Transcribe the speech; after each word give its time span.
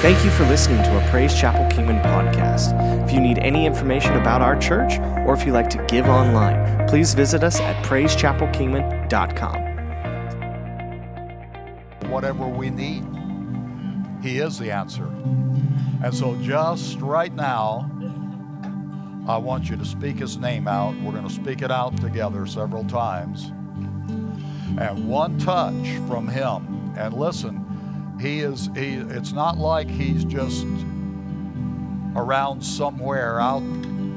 Thank 0.00 0.24
you 0.24 0.30
for 0.30 0.44
listening 0.46 0.82
to 0.84 0.96
a 0.96 1.10
Praise 1.10 1.34
Chapel 1.34 1.66
Kingman 1.70 2.00
podcast. 2.02 2.72
If 3.04 3.12
you 3.12 3.20
need 3.20 3.38
any 3.38 3.66
information 3.66 4.16
about 4.16 4.40
our 4.40 4.56
church 4.58 4.98
or 5.26 5.34
if 5.34 5.44
you 5.44 5.52
like 5.52 5.68
to 5.70 5.84
give 5.86 6.06
online, 6.06 6.88
please 6.88 7.12
visit 7.12 7.44
us 7.44 7.60
at 7.60 7.84
praisechapelkingman.com. 7.84 9.70
whatever 12.10 12.46
we 12.46 12.70
need. 12.70 13.04
He 14.22 14.38
is 14.38 14.58
the 14.58 14.70
answer. 14.70 15.06
And 16.02 16.12
so, 16.12 16.36
just 16.42 17.00
right 17.00 17.32
now, 17.32 17.90
I 19.28 19.36
want 19.38 19.70
you 19.70 19.76
to 19.76 19.84
speak 19.84 20.18
his 20.18 20.36
name 20.36 20.66
out. 20.66 20.94
We're 21.00 21.12
going 21.12 21.28
to 21.28 21.32
speak 21.32 21.62
it 21.62 21.70
out 21.70 21.96
together 21.98 22.46
several 22.46 22.84
times. 22.84 23.52
And 24.78 25.08
one 25.08 25.38
touch 25.38 25.98
from 26.08 26.28
him. 26.28 26.92
And 26.96 27.14
listen, 27.14 27.64
he 28.20 28.40
is 28.40 28.68
he 28.74 28.94
it's 28.94 29.32
not 29.32 29.56
like 29.58 29.88
he's 29.88 30.24
just 30.24 30.66
around 32.16 32.62
somewhere 32.62 33.40
out 33.40 33.62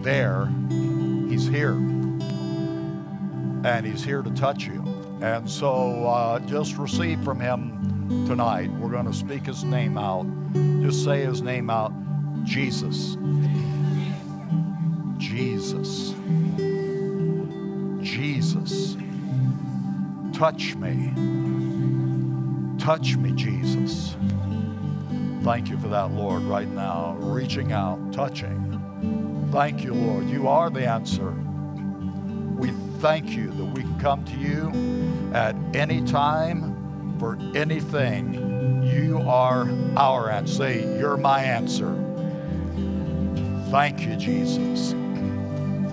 there. 0.04 0.52
He's 1.30 1.48
here. 1.48 1.74
And 3.66 3.86
he's 3.86 4.04
here 4.04 4.22
to 4.22 4.32
touch 4.32 4.66
you. 4.66 4.84
And 5.22 5.50
so 5.50 6.06
uh, 6.06 6.40
just 6.40 6.78
receive 6.78 7.24
from 7.24 7.40
him 7.40 8.28
tonight. 8.28 8.70
We're 8.72 8.92
going 8.92 9.06
to 9.06 9.14
speak 9.14 9.46
his 9.46 9.64
name 9.64 9.98
out. 9.98 10.26
Just 10.82 11.04
say 11.04 11.24
his 11.24 11.42
name 11.42 11.70
out 11.70 11.94
Jesus. 12.44 13.16
Jesus. 15.18 16.14
Jesus. 18.02 18.98
Touch 20.34 20.76
me. 20.76 21.43
Touch 22.84 23.16
me, 23.16 23.32
Jesus. 23.32 24.18
Thank 25.42 25.70
you 25.70 25.78
for 25.78 25.88
that, 25.88 26.12
Lord, 26.12 26.42
right 26.42 26.68
now. 26.68 27.16
Reaching 27.18 27.72
out, 27.72 28.12
touching. 28.12 29.48
Thank 29.54 29.86
you, 29.86 29.94
Lord. 29.94 30.28
You 30.28 30.50
are 30.50 30.70
the 30.70 30.86
answer. 30.86 31.32
We 32.58 32.72
thank 33.00 33.30
you 33.30 33.52
that 33.52 33.64
we 33.64 33.84
can 33.84 33.98
come 34.02 34.26
to 34.26 34.38
you 34.38 35.32
at 35.34 35.56
any 35.74 36.04
time 36.04 37.16
for 37.20 37.38
anything. 37.56 38.84
You 38.84 39.22
are 39.30 39.66
our 39.96 40.30
answer. 40.30 40.54
Say, 40.54 41.00
You're 41.00 41.16
my 41.16 41.42
answer. 41.42 41.96
Thank 43.72 44.02
you, 44.02 44.18
Jesus. 44.18 44.92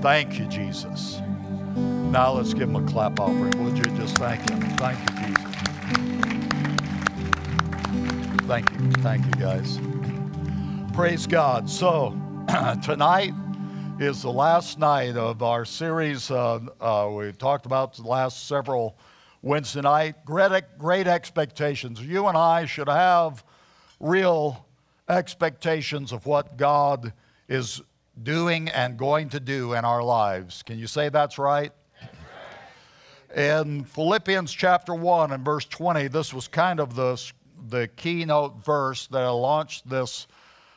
Thank 0.00 0.40
you, 0.40 0.46
Jesus. 0.46 1.20
Now 1.76 2.32
let's 2.32 2.52
give 2.52 2.68
him 2.68 2.74
a 2.74 2.90
clap 2.90 3.20
offering. 3.20 3.62
Would 3.62 3.78
you 3.78 3.96
just 3.96 4.18
thank 4.18 4.50
him? 4.50 4.60
Thank 4.76 4.98
you, 4.98 5.19
Thank 8.50 8.68
you. 8.72 8.90
Thank 8.94 9.26
you, 9.26 9.32
guys. 9.40 9.78
Praise 10.92 11.24
God. 11.24 11.70
So, 11.70 12.20
tonight 12.82 13.32
is 14.00 14.22
the 14.22 14.32
last 14.32 14.76
night 14.76 15.16
of 15.16 15.40
our 15.40 15.64
series. 15.64 16.32
Uh, 16.32 16.58
uh, 16.80 17.08
we 17.14 17.30
talked 17.30 17.64
about 17.64 17.94
the 17.94 18.02
last 18.02 18.48
several 18.48 18.98
Wednesday 19.42 19.82
night. 19.82 20.24
Great, 20.24 20.64
great 20.78 21.06
expectations. 21.06 22.00
You 22.00 22.26
and 22.26 22.36
I 22.36 22.64
should 22.64 22.88
have 22.88 23.44
real 24.00 24.66
expectations 25.08 26.10
of 26.10 26.26
what 26.26 26.56
God 26.56 27.12
is 27.48 27.80
doing 28.20 28.68
and 28.70 28.96
going 28.96 29.28
to 29.28 29.38
do 29.38 29.74
in 29.74 29.84
our 29.84 30.02
lives. 30.02 30.64
Can 30.64 30.76
you 30.76 30.88
say 30.88 31.08
that's 31.08 31.38
right? 31.38 31.70
In 33.36 33.84
Philippians 33.84 34.52
chapter 34.52 34.92
1 34.92 35.30
and 35.30 35.44
verse 35.44 35.66
20, 35.66 36.08
this 36.08 36.34
was 36.34 36.48
kind 36.48 36.80
of 36.80 36.96
the, 36.96 37.16
the 37.68 37.88
keynote 37.88 38.64
verse 38.64 39.06
that 39.08 39.22
I 39.22 39.28
launched 39.28 39.88
this 39.88 40.26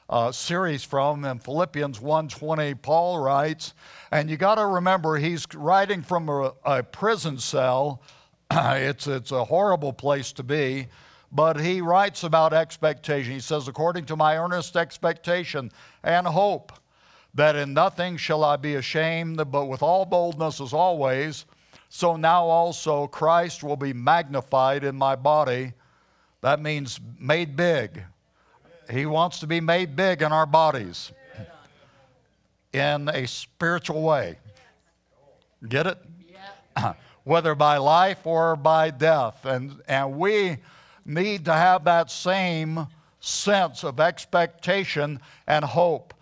uh, 0.10 0.32
series 0.32 0.84
from. 0.84 1.26
In 1.26 1.40
Philippians 1.40 2.00
1.20, 2.00 2.82
Paul 2.82 3.20
writes, 3.20 3.74
and 4.12 4.30
you 4.30 4.38
got 4.38 4.56
to 4.56 4.66
remember 4.66 5.18
he's 5.18 5.46
writing 5.54 6.02
from 6.02 6.30
a, 6.30 6.54
a 6.66 6.84
prison 6.84 7.38
cell. 7.40 8.02
it's, 8.52 9.08
it's 9.08 9.32
a 9.32 9.46
horrible 9.46 9.94
place 9.94 10.32
to 10.34 10.44
be, 10.44 10.88
but 11.32 11.60
he 11.60 11.82
writes 11.82 12.24
about 12.24 12.54
expectation. 12.54 13.34
He 13.34 13.40
says, 13.40 13.68
according 13.68 14.06
to 14.06 14.16
my 14.16 14.38
earnest 14.38 14.76
expectation 14.76 15.72
and 16.04 16.28
hope, 16.28 16.72
that 17.34 17.56
in 17.56 17.74
nothing 17.74 18.18
shall 18.18 18.44
I 18.44 18.58
be 18.58 18.76
ashamed, 18.76 19.38
but 19.52 19.66
with 19.66 19.82
all 19.82 20.06
boldness 20.06 20.62
as 20.62 20.74
always, 20.74 21.46
so 21.90 22.16
now 22.16 22.46
also 22.46 23.08
Christ 23.08 23.64
will 23.64 23.76
be 23.76 23.94
magnified 23.94 24.84
in 24.84 24.96
my 24.96 25.16
body. 25.16 25.74
That 26.44 26.60
means 26.62 27.00
made 27.18 27.56
big. 27.56 28.04
He 28.92 29.06
wants 29.06 29.40
to 29.40 29.48
be 29.48 29.62
made 29.62 29.96
big 29.96 30.22
in 30.22 30.34
our 30.34 30.46
bodies 30.46 31.14
in 32.74 33.08
a 33.08 33.26
spiritual 33.28 34.02
way. 34.02 34.36
Get 35.70 35.88
it? 35.88 35.98
Whether 37.24 37.56
by 37.56 37.78
life 37.78 38.28
or 38.28 38.58
by 38.58 38.90
death. 38.90 39.46
And, 39.46 39.82
and 39.88 40.18
we 40.18 40.58
need 41.06 41.46
to 41.46 41.54
have 41.54 41.86
that 41.86 42.12
same 42.12 42.88
sense 43.22 43.86
of 43.86 44.02
expectation 44.02 45.22
and 45.48 45.64
hope. 45.64 46.14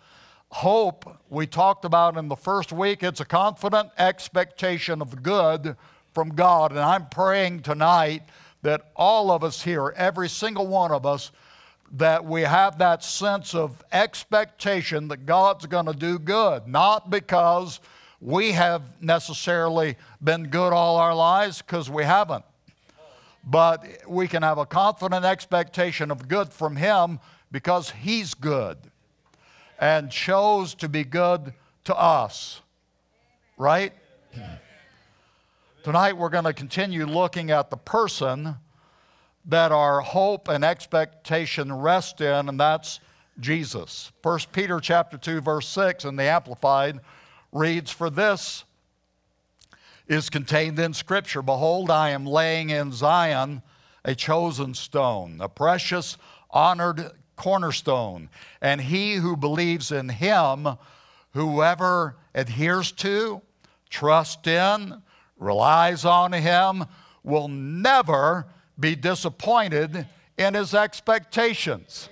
Hope, 0.50 1.18
we 1.30 1.48
talked 1.48 1.84
about 1.84 2.16
in 2.16 2.28
the 2.28 2.36
first 2.36 2.70
week, 2.70 3.02
it's 3.02 3.18
a 3.18 3.24
confident 3.24 3.90
expectation 3.98 5.02
of 5.02 5.20
good 5.20 5.76
from 6.12 6.28
God. 6.28 6.70
And 6.70 6.78
I'm 6.78 7.08
praying 7.08 7.62
tonight 7.62 8.22
that 8.62 8.92
all 8.96 9.30
of 9.30 9.44
us 9.44 9.62
here, 9.62 9.92
every 9.96 10.28
single 10.28 10.66
one 10.66 10.92
of 10.92 11.04
us, 11.04 11.30
that 11.92 12.24
we 12.24 12.42
have 12.42 12.78
that 12.78 13.04
sense 13.04 13.54
of 13.54 13.84
expectation 13.92 15.08
that 15.08 15.26
God's 15.26 15.66
going 15.66 15.86
to 15.86 15.92
do 15.92 16.18
good, 16.18 16.66
not 16.66 17.10
because 17.10 17.80
we 18.20 18.52
have 18.52 18.82
necessarily 19.02 19.96
been 20.22 20.44
good 20.48 20.72
all 20.72 20.96
our 20.96 21.14
lives, 21.14 21.60
because 21.60 21.90
we 21.90 22.04
haven't. 22.04 22.44
But 23.44 23.84
we 24.08 24.28
can 24.28 24.42
have 24.42 24.58
a 24.58 24.64
confident 24.64 25.24
expectation 25.24 26.10
of 26.10 26.28
good 26.28 26.52
from 26.52 26.76
Him 26.76 27.18
because 27.50 27.90
He's 27.90 28.34
good 28.34 28.78
and 29.80 30.10
chose 30.10 30.74
to 30.76 30.88
be 30.88 31.02
good 31.02 31.52
to 31.84 31.96
us. 31.96 32.60
Right? 33.58 33.92
Tonight 35.82 36.16
we're 36.16 36.28
going 36.28 36.44
to 36.44 36.52
continue 36.52 37.06
looking 37.06 37.50
at 37.50 37.68
the 37.68 37.76
person 37.76 38.54
that 39.46 39.72
our 39.72 40.00
hope 40.00 40.46
and 40.46 40.64
expectation 40.64 41.72
rest 41.72 42.20
in, 42.20 42.48
and 42.48 42.60
that's 42.60 43.00
Jesus. 43.40 44.12
1 44.22 44.38
Peter 44.52 44.78
chapter 44.78 45.18
2, 45.18 45.40
verse 45.40 45.66
6 45.66 46.04
in 46.04 46.14
the 46.14 46.22
Amplified 46.22 47.00
reads, 47.50 47.90
For 47.90 48.10
this 48.10 48.62
is 50.06 50.30
contained 50.30 50.78
in 50.78 50.94
Scripture 50.94 51.42
Behold, 51.42 51.90
I 51.90 52.10
am 52.10 52.26
laying 52.26 52.70
in 52.70 52.92
Zion 52.92 53.60
a 54.04 54.14
chosen 54.14 54.74
stone, 54.74 55.40
a 55.40 55.48
precious, 55.48 56.16
honored 56.50 57.10
cornerstone. 57.34 58.28
And 58.60 58.80
he 58.80 59.14
who 59.14 59.36
believes 59.36 59.90
in 59.90 60.10
him, 60.10 60.68
whoever 61.32 62.14
adheres 62.36 62.92
to, 62.92 63.42
trusts 63.90 64.46
in, 64.46 65.02
relies 65.42 66.04
on 66.04 66.32
him, 66.32 66.84
will 67.22 67.48
never 67.48 68.46
be 68.78 68.94
disappointed 68.94 70.06
in 70.38 70.54
his 70.54 70.74
expectations. 70.74 72.08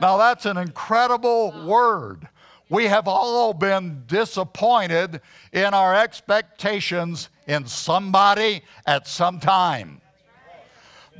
Now, 0.00 0.16
that's 0.16 0.46
an 0.46 0.56
incredible 0.56 1.66
word. 1.66 2.28
We 2.70 2.84
have 2.84 3.08
all 3.08 3.52
been 3.52 4.04
disappointed 4.06 5.20
in 5.52 5.74
our 5.74 5.94
expectations 5.94 7.30
in 7.46 7.66
somebody 7.66 8.62
at 8.86 9.08
some 9.08 9.40
time. 9.40 10.00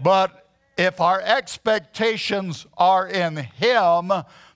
But 0.02 0.46
if 0.76 1.00
our 1.00 1.20
expectations 1.20 2.66
are 2.76 3.08
in 3.08 3.36
Him, 3.36 4.12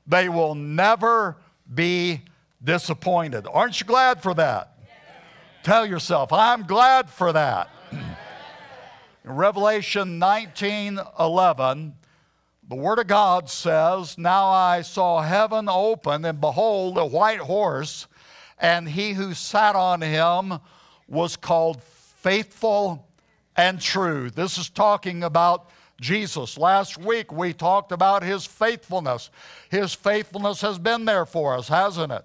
they 0.06 0.28
will 0.28 0.54
never 0.54 1.36
be 1.72 2.22
disappointed. 2.62 3.48
Aren't 3.50 3.80
you 3.80 3.86
glad 3.86 4.22
for 4.22 4.34
that? 4.34 4.71
Tell 5.62 5.86
yourself, 5.86 6.32
I'm 6.32 6.64
glad 6.64 7.08
for 7.08 7.32
that. 7.32 7.70
In 7.92 9.36
Revelation 9.36 10.18
19 10.18 10.98
11, 11.20 11.94
the 12.68 12.74
Word 12.74 12.98
of 12.98 13.06
God 13.06 13.48
says, 13.48 14.18
Now 14.18 14.48
I 14.48 14.82
saw 14.82 15.22
heaven 15.22 15.68
open, 15.68 16.24
and 16.24 16.40
behold, 16.40 16.98
a 16.98 17.06
white 17.06 17.38
horse, 17.38 18.08
and 18.58 18.88
he 18.88 19.12
who 19.12 19.34
sat 19.34 19.76
on 19.76 20.00
him 20.00 20.58
was 21.06 21.36
called 21.36 21.80
faithful 21.80 23.06
and 23.56 23.80
true. 23.80 24.30
This 24.30 24.58
is 24.58 24.68
talking 24.68 25.22
about 25.22 25.70
Jesus. 26.00 26.58
Last 26.58 26.98
week 26.98 27.32
we 27.32 27.52
talked 27.52 27.92
about 27.92 28.24
his 28.24 28.44
faithfulness. 28.44 29.30
His 29.70 29.94
faithfulness 29.94 30.60
has 30.62 30.80
been 30.80 31.04
there 31.04 31.26
for 31.26 31.56
us, 31.56 31.68
hasn't 31.68 32.12
it? 32.12 32.24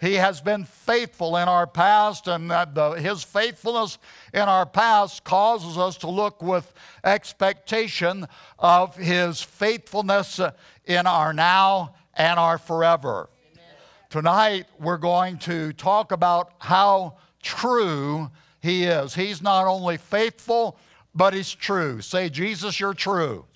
He 0.00 0.14
has 0.14 0.40
been 0.40 0.64
faithful 0.64 1.36
in 1.36 1.48
our 1.48 1.66
past, 1.66 2.28
and 2.28 2.50
the, 2.50 2.96
His 3.00 3.24
faithfulness 3.24 3.98
in 4.32 4.42
our 4.42 4.64
past 4.64 5.24
causes 5.24 5.76
us 5.76 5.96
to 5.98 6.08
look 6.08 6.40
with 6.40 6.72
expectation 7.02 8.26
of 8.58 8.96
His 8.96 9.42
faithfulness 9.42 10.40
in 10.84 11.06
our 11.06 11.32
now 11.32 11.94
and 12.14 12.38
our 12.38 12.58
forever. 12.58 13.28
Amen. 13.52 13.64
Tonight, 14.08 14.66
we're 14.78 14.98
going 14.98 15.38
to 15.38 15.72
talk 15.72 16.12
about 16.12 16.52
how 16.60 17.16
true 17.42 18.30
He 18.60 18.84
is. 18.84 19.14
He's 19.14 19.42
not 19.42 19.66
only 19.66 19.96
faithful, 19.96 20.78
but 21.12 21.34
He's 21.34 21.52
true. 21.52 22.00
Say, 22.02 22.28
Jesus, 22.28 22.78
you're 22.78 22.94
true. 22.94 23.46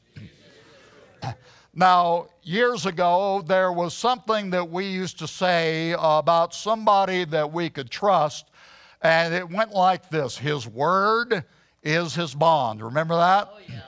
Now, 1.74 2.26
years 2.42 2.84
ago, 2.84 3.42
there 3.46 3.72
was 3.72 3.94
something 3.94 4.50
that 4.50 4.70
we 4.70 4.86
used 4.86 5.19
to 5.20 5.26
say 5.26 5.94
about 5.98 6.54
somebody 6.54 7.24
that 7.24 7.50
we 7.50 7.70
could 7.70 7.90
trust, 7.90 8.50
and 9.00 9.32
it 9.32 9.48
went 9.48 9.72
like 9.72 10.10
this 10.10 10.36
His 10.36 10.69
word 10.69 11.44
is 11.82 12.14
his 12.14 12.34
bond. 12.34 12.82
Remember 12.82 13.16
that? 13.16 13.48
Oh, 13.52 13.58
yeah. 13.69 13.80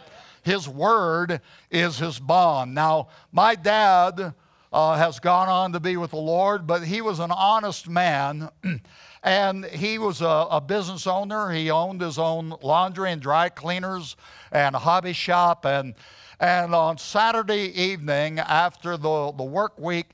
His 0.43 0.69
word 0.69 1.41
is 1.71 1.99
his 1.99 2.19
bond. 2.19 2.75
Now, 2.75 3.09
my 3.33 3.55
dad 3.55 4.35
uh, 4.73 4.97
has 4.97 5.21
gone 5.21 5.49
on 5.49 5.73
to 5.73 5.81
be 5.81 5.97
with 5.97 6.11
the 6.11 6.17
Lord, 6.17 6.67
but 6.67 6.85
he 6.85 7.01
was 7.01 7.19
an 7.19 7.31
honest 7.31 7.89
man. 7.89 8.51
and 9.23 9.65
he 9.67 9.99
was 9.99 10.21
a, 10.21 10.47
a, 10.51 10.61
business 10.61 11.07
owner. 11.07 11.51
He 11.51 11.71
owned 11.71 12.01
his 12.01 12.19
own 12.19 12.55
laundry 12.63 13.13
and 13.13 13.23
dry 13.23 13.49
cleaners 13.49 14.17
and 14.53 14.75
a 14.75 14.79
hobby 14.81 15.13
shop. 15.13 15.65
And 15.65 15.95
and 16.41 16.75
on 16.75 16.99
Saturday 16.99 17.73
evening, 17.81 18.39
after 18.39 18.97
the, 18.97 19.33
the 19.33 19.45
work 19.45 19.79
week, 19.79 20.11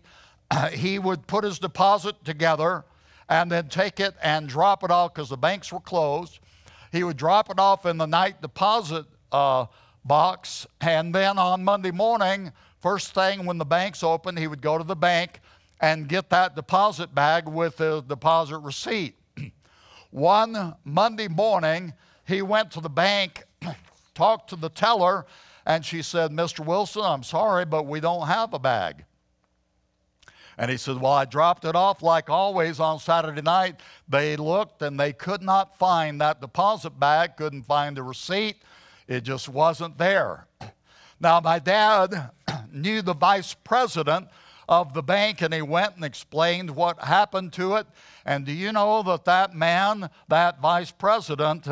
he 0.72 0.98
would 0.98 1.26
put 1.26 1.44
his 1.44 1.58
deposit 1.58 2.24
together 2.24 2.84
and 3.28 3.50
then 3.50 3.68
take 3.68 4.00
it 4.00 4.14
and 4.22 4.48
drop 4.48 4.82
it 4.84 4.90
off 4.90 5.14
because 5.14 5.28
the 5.28 5.36
banks 5.36 5.72
were 5.72 5.80
closed. 5.80 6.40
He 6.92 7.04
would 7.04 7.16
drop 7.16 7.50
it 7.50 7.58
off 7.58 7.86
in 7.86 7.96
the 7.96 8.06
night 8.06 8.42
deposit 8.42 9.06
uh, 9.30 9.66
box. 10.04 10.66
And 10.80 11.14
then 11.14 11.38
on 11.38 11.64
Monday 11.64 11.92
morning, 11.92 12.52
first 12.80 13.14
thing 13.14 13.46
when 13.46 13.58
the 13.58 13.64
banks 13.64 14.02
opened, 14.02 14.38
he 14.38 14.48
would 14.48 14.60
go 14.60 14.76
to 14.76 14.84
the 14.84 14.96
bank 14.96 15.40
and 15.80 16.08
get 16.08 16.28
that 16.30 16.56
deposit 16.56 17.14
bag 17.14 17.48
with 17.48 17.76
the 17.78 18.02
deposit 18.02 18.58
receipt. 18.58 19.14
One 20.10 20.74
Monday 20.84 21.28
morning, 21.28 21.94
he 22.26 22.42
went 22.42 22.72
to 22.72 22.80
the 22.80 22.90
bank, 22.90 23.44
talked 24.14 24.50
to 24.50 24.56
the 24.56 24.68
teller, 24.68 25.24
and 25.70 25.86
she 25.86 26.02
said, 26.02 26.32
Mr. 26.32 26.66
Wilson, 26.66 27.02
I'm 27.04 27.22
sorry, 27.22 27.64
but 27.64 27.86
we 27.86 28.00
don't 28.00 28.26
have 28.26 28.52
a 28.54 28.58
bag. 28.58 29.04
And 30.58 30.68
he 30.68 30.76
said, 30.76 31.00
Well, 31.00 31.12
I 31.12 31.26
dropped 31.26 31.64
it 31.64 31.76
off 31.76 32.02
like 32.02 32.28
always 32.28 32.80
on 32.80 32.98
Saturday 32.98 33.40
night. 33.40 33.78
They 34.08 34.34
looked 34.34 34.82
and 34.82 34.98
they 34.98 35.12
could 35.12 35.42
not 35.42 35.78
find 35.78 36.20
that 36.20 36.40
deposit 36.40 36.98
bag, 36.98 37.36
couldn't 37.36 37.62
find 37.62 37.96
the 37.96 38.02
receipt. 38.02 38.56
It 39.06 39.20
just 39.20 39.48
wasn't 39.48 39.96
there. 39.96 40.48
Now, 41.20 41.38
my 41.38 41.60
dad 41.60 42.30
knew 42.72 43.00
the 43.00 43.14
vice 43.14 43.54
president 43.54 44.26
of 44.68 44.92
the 44.92 45.04
bank 45.04 45.40
and 45.40 45.54
he 45.54 45.62
went 45.62 45.94
and 45.94 46.04
explained 46.04 46.70
what 46.70 47.04
happened 47.04 47.52
to 47.52 47.76
it. 47.76 47.86
And 48.26 48.44
do 48.44 48.50
you 48.50 48.72
know 48.72 49.04
that 49.04 49.24
that 49.26 49.54
man, 49.54 50.10
that 50.26 50.60
vice 50.60 50.90
president, 50.90 51.68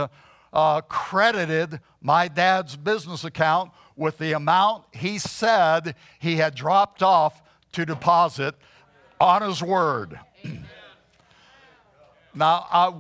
uh, 0.52 0.80
credited 0.82 1.80
my 2.00 2.28
dad's 2.28 2.76
business 2.76 3.24
account 3.24 3.72
with 3.98 4.16
the 4.18 4.32
amount 4.32 4.84
he 4.92 5.18
said 5.18 5.94
he 6.20 6.36
had 6.36 6.54
dropped 6.54 7.02
off 7.02 7.42
to 7.72 7.84
deposit 7.84 8.54
on 9.20 9.42
his 9.42 9.62
word. 9.62 10.18
now, 12.34 12.66
I, 12.70 12.94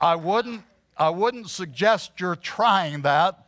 I, 0.00 0.14
wouldn't, 0.14 0.62
I 0.96 1.10
wouldn't 1.10 1.50
suggest 1.50 2.12
you're 2.18 2.36
trying 2.36 3.02
that 3.02 3.40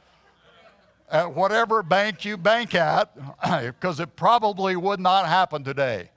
at 1.09 1.33
whatever 1.33 1.83
bank 1.83 2.25
you 2.25 2.37
bank 2.37 2.75
at, 2.75 3.17
because 3.63 4.01
it 4.01 4.17
probably 4.17 4.75
would 4.75 5.01
not 5.01 5.27
happen 5.27 5.63
today. 5.63 6.11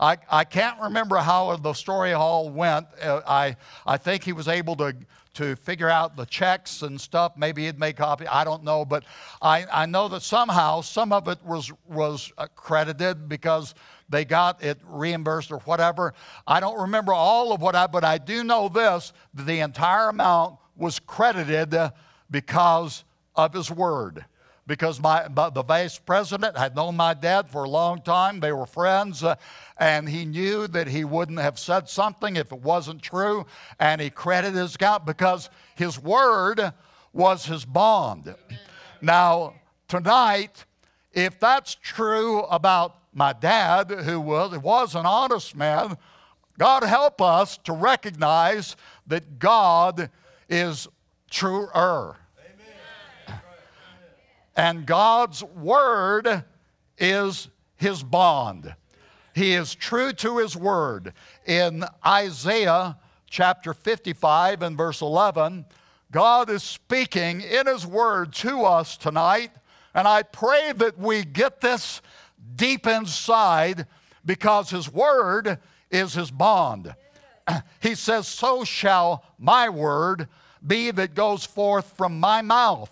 I, 0.00 0.18
I 0.30 0.44
can't 0.44 0.80
remember 0.80 1.16
how 1.16 1.56
the 1.56 1.72
story 1.72 2.12
all 2.12 2.50
went. 2.50 2.86
Uh, 3.02 3.22
I, 3.26 3.56
I 3.86 3.96
think 3.96 4.24
he 4.24 4.32
was 4.32 4.48
able 4.48 4.76
to 4.76 4.94
to 5.36 5.54
figure 5.54 5.90
out 5.90 6.16
the 6.16 6.24
checks 6.24 6.80
and 6.80 6.98
stuff. 6.98 7.32
Maybe 7.36 7.66
he'd 7.66 7.78
make 7.78 7.96
copy. 7.96 8.26
I 8.26 8.42
don't 8.42 8.64
know, 8.64 8.86
but 8.86 9.04
I, 9.42 9.66
I 9.70 9.84
know 9.84 10.08
that 10.08 10.22
somehow 10.22 10.80
some 10.80 11.12
of 11.12 11.28
it 11.28 11.38
was 11.44 11.70
was 11.86 12.32
credited 12.54 13.28
because 13.28 13.74
they 14.08 14.24
got 14.24 14.64
it 14.64 14.78
reimbursed 14.86 15.52
or 15.52 15.58
whatever. 15.60 16.14
I 16.46 16.58
don't 16.58 16.80
remember 16.80 17.12
all 17.12 17.52
of 17.52 17.60
what 17.60 17.74
I, 17.74 17.86
but 17.86 18.02
I 18.02 18.16
do 18.16 18.44
know 18.44 18.70
this: 18.70 19.12
the 19.34 19.60
entire 19.60 20.08
amount 20.08 20.56
was 20.74 20.98
credited 20.98 21.74
because 22.30 23.04
of 23.34 23.52
his 23.52 23.70
word 23.70 24.24
because 24.66 25.00
my, 25.00 25.28
the 25.28 25.62
vice 25.62 25.98
president 25.98 26.56
had 26.56 26.74
known 26.74 26.96
my 26.96 27.14
dad 27.14 27.48
for 27.48 27.64
a 27.64 27.68
long 27.68 28.02
time. 28.02 28.40
They 28.40 28.52
were 28.52 28.66
friends, 28.66 29.22
uh, 29.22 29.36
and 29.78 30.08
he 30.08 30.24
knew 30.24 30.66
that 30.68 30.88
he 30.88 31.04
wouldn't 31.04 31.38
have 31.38 31.58
said 31.58 31.88
something 31.88 32.36
if 32.36 32.52
it 32.52 32.60
wasn't 32.60 33.02
true, 33.02 33.46
and 33.78 34.00
he 34.00 34.10
credited 34.10 34.56
his 34.56 34.74
account 34.74 35.06
because 35.06 35.50
his 35.76 36.00
word 36.00 36.72
was 37.12 37.46
his 37.46 37.64
bond. 37.64 38.34
Now, 39.00 39.54
tonight, 39.88 40.64
if 41.12 41.38
that's 41.38 41.76
true 41.76 42.40
about 42.42 42.96
my 43.14 43.32
dad, 43.32 43.90
who 43.90 44.20
was, 44.20 44.58
was 44.58 44.94
an 44.94 45.06
honest 45.06 45.56
man, 45.56 45.96
God 46.58 46.82
help 46.82 47.20
us 47.20 47.58
to 47.64 47.72
recognize 47.72 48.76
that 49.06 49.38
God 49.38 50.10
is 50.48 50.88
truer. 51.30 52.16
And 54.56 54.86
God's 54.86 55.42
word 55.42 56.44
is 56.98 57.48
his 57.76 58.02
bond. 58.02 58.74
He 59.34 59.52
is 59.52 59.74
true 59.74 60.12
to 60.14 60.38
his 60.38 60.56
word. 60.56 61.12
In 61.44 61.84
Isaiah 62.04 62.96
chapter 63.28 63.74
55 63.74 64.62
and 64.62 64.78
verse 64.78 65.02
11, 65.02 65.66
God 66.10 66.48
is 66.48 66.62
speaking 66.62 67.42
in 67.42 67.66
his 67.66 67.86
word 67.86 68.32
to 68.34 68.64
us 68.64 68.96
tonight. 68.96 69.50
And 69.94 70.08
I 70.08 70.22
pray 70.22 70.72
that 70.76 70.98
we 70.98 71.22
get 71.24 71.60
this 71.60 72.00
deep 72.54 72.86
inside 72.86 73.86
because 74.24 74.70
his 74.70 74.90
word 74.90 75.58
is 75.90 76.14
his 76.14 76.30
bond. 76.30 76.94
He 77.80 77.94
says, 77.94 78.26
So 78.26 78.64
shall 78.64 79.22
my 79.38 79.68
word 79.68 80.28
be 80.66 80.90
that 80.90 81.14
goes 81.14 81.44
forth 81.44 81.92
from 81.96 82.18
my 82.18 82.42
mouth. 82.42 82.90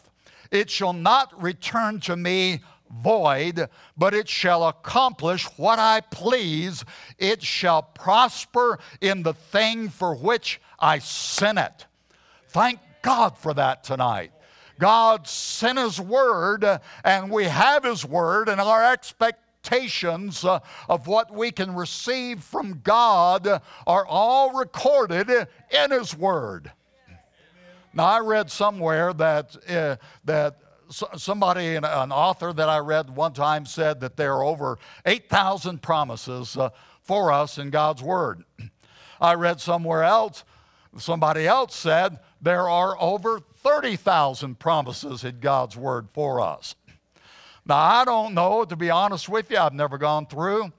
It 0.50 0.70
shall 0.70 0.92
not 0.92 1.40
return 1.42 2.00
to 2.00 2.16
me 2.16 2.60
void, 2.90 3.68
but 3.96 4.14
it 4.14 4.28
shall 4.28 4.68
accomplish 4.68 5.44
what 5.56 5.78
I 5.78 6.00
please. 6.00 6.84
It 7.18 7.42
shall 7.42 7.82
prosper 7.82 8.78
in 9.00 9.22
the 9.22 9.34
thing 9.34 9.88
for 9.88 10.14
which 10.14 10.60
I 10.78 10.98
sent 10.98 11.58
it. 11.58 11.86
Thank 12.48 12.80
God 13.02 13.36
for 13.36 13.54
that 13.54 13.84
tonight. 13.84 14.32
God 14.78 15.26
sent 15.28 15.78
His 15.78 16.00
Word, 16.00 16.64
and 17.04 17.30
we 17.30 17.44
have 17.44 17.84
His 17.84 18.04
Word, 18.04 18.48
and 18.48 18.60
our 18.60 18.92
expectations 18.92 20.44
uh, 20.44 20.60
of 20.88 21.06
what 21.06 21.32
we 21.32 21.50
can 21.50 21.74
receive 21.74 22.42
from 22.42 22.80
God 22.82 23.62
are 23.86 24.06
all 24.06 24.52
recorded 24.52 25.30
in 25.70 25.90
His 25.90 26.16
Word. 26.16 26.72
Now, 27.96 28.06
I 28.06 28.18
read 28.18 28.50
somewhere 28.50 29.12
that, 29.12 29.56
uh, 29.68 29.96
that 30.24 30.56
somebody, 30.90 31.76
an 31.76 31.84
author 31.84 32.52
that 32.52 32.68
I 32.68 32.78
read 32.78 33.14
one 33.14 33.32
time 33.32 33.66
said 33.66 34.00
that 34.00 34.16
there 34.16 34.34
are 34.34 34.44
over 34.44 34.78
8,000 35.06 35.80
promises 35.80 36.56
uh, 36.56 36.70
for 37.02 37.30
us 37.30 37.56
in 37.56 37.70
God's 37.70 38.02
Word. 38.02 38.42
I 39.20 39.34
read 39.34 39.60
somewhere 39.60 40.02
else, 40.02 40.42
somebody 40.98 41.46
else 41.46 41.76
said 41.76 42.18
there 42.40 42.68
are 42.68 43.00
over 43.00 43.38
30,000 43.38 44.58
promises 44.58 45.22
in 45.22 45.38
God's 45.38 45.76
Word 45.76 46.08
for 46.12 46.40
us. 46.40 46.74
Now, 47.64 47.76
I 47.76 48.04
don't 48.04 48.34
know, 48.34 48.64
to 48.64 48.74
be 48.74 48.90
honest 48.90 49.28
with 49.28 49.52
you, 49.52 49.58
I've 49.58 49.72
never 49.72 49.98
gone 49.98 50.26
through. 50.26 50.72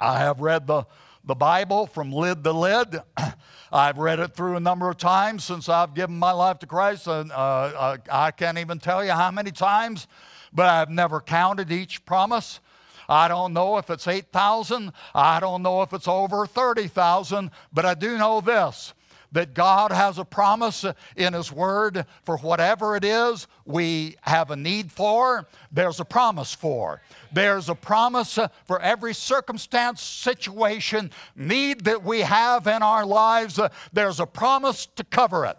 I 0.00 0.20
have 0.20 0.40
read 0.40 0.68
the, 0.68 0.84
the 1.26 1.34
Bible 1.34 1.86
from 1.86 2.12
lid 2.12 2.44
to 2.44 2.52
lid. 2.52 3.00
I've 3.72 3.98
read 3.98 4.20
it 4.20 4.34
through 4.34 4.56
a 4.56 4.60
number 4.60 4.88
of 4.88 4.96
times 4.96 5.44
since 5.44 5.68
I've 5.68 5.92
given 5.92 6.16
my 6.16 6.30
life 6.30 6.60
to 6.60 6.66
Christ. 6.66 7.08
And, 7.08 7.32
uh, 7.32 7.34
uh, 7.34 7.96
I 8.10 8.30
can't 8.30 8.58
even 8.58 8.78
tell 8.78 9.04
you 9.04 9.10
how 9.10 9.32
many 9.32 9.50
times, 9.50 10.06
but 10.52 10.66
I've 10.66 10.88
never 10.88 11.20
counted 11.20 11.72
each 11.72 12.04
promise. 12.06 12.60
I 13.08 13.28
don't 13.28 13.52
know 13.52 13.76
if 13.76 13.90
it's 13.90 14.06
8,000. 14.06 14.92
I 15.14 15.40
don't 15.40 15.62
know 15.62 15.82
if 15.82 15.92
it's 15.92 16.08
over 16.08 16.46
30,000, 16.46 17.50
but 17.72 17.84
I 17.84 17.94
do 17.94 18.16
know 18.18 18.40
this 18.40 18.94
that 19.32 19.54
God 19.54 19.92
has 19.92 20.18
a 20.18 20.24
promise 20.24 20.84
in 21.16 21.32
His 21.32 21.52
Word 21.52 22.06
for 22.24 22.38
whatever 22.38 22.96
it 22.96 23.04
is 23.04 23.46
we 23.64 24.16
have 24.22 24.50
a 24.50 24.56
need 24.56 24.92
for, 24.92 25.46
there's 25.72 26.00
a 26.00 26.04
promise 26.04 26.54
for. 26.54 27.02
There's 27.32 27.68
a 27.68 27.74
promise 27.74 28.38
for 28.64 28.80
every 28.80 29.14
circumstance, 29.14 30.00
situation, 30.00 31.10
need 31.34 31.84
that 31.84 32.02
we 32.02 32.20
have 32.20 32.66
in 32.66 32.82
our 32.82 33.04
lives. 33.04 33.60
There's 33.92 34.20
a 34.20 34.26
promise 34.26 34.86
to 34.96 35.04
cover 35.04 35.44
it. 35.44 35.58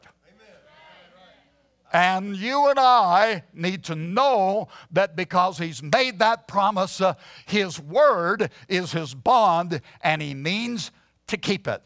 And 1.93 2.35
you 2.35 2.67
and 2.67 2.77
I 2.79 3.43
need 3.53 3.85
to 3.85 3.95
know 3.95 4.67
that 4.91 5.15
because 5.15 5.57
He's 5.57 5.81
made 5.81 6.19
that 6.19 6.47
promise, 6.47 6.99
uh, 6.99 7.13
His 7.45 7.79
word 7.79 8.51
is 8.67 8.91
His 8.91 9.13
bond, 9.13 9.81
and 10.01 10.21
He 10.21 10.33
means 10.33 10.91
to 11.27 11.37
keep 11.37 11.67
it. 11.67 11.81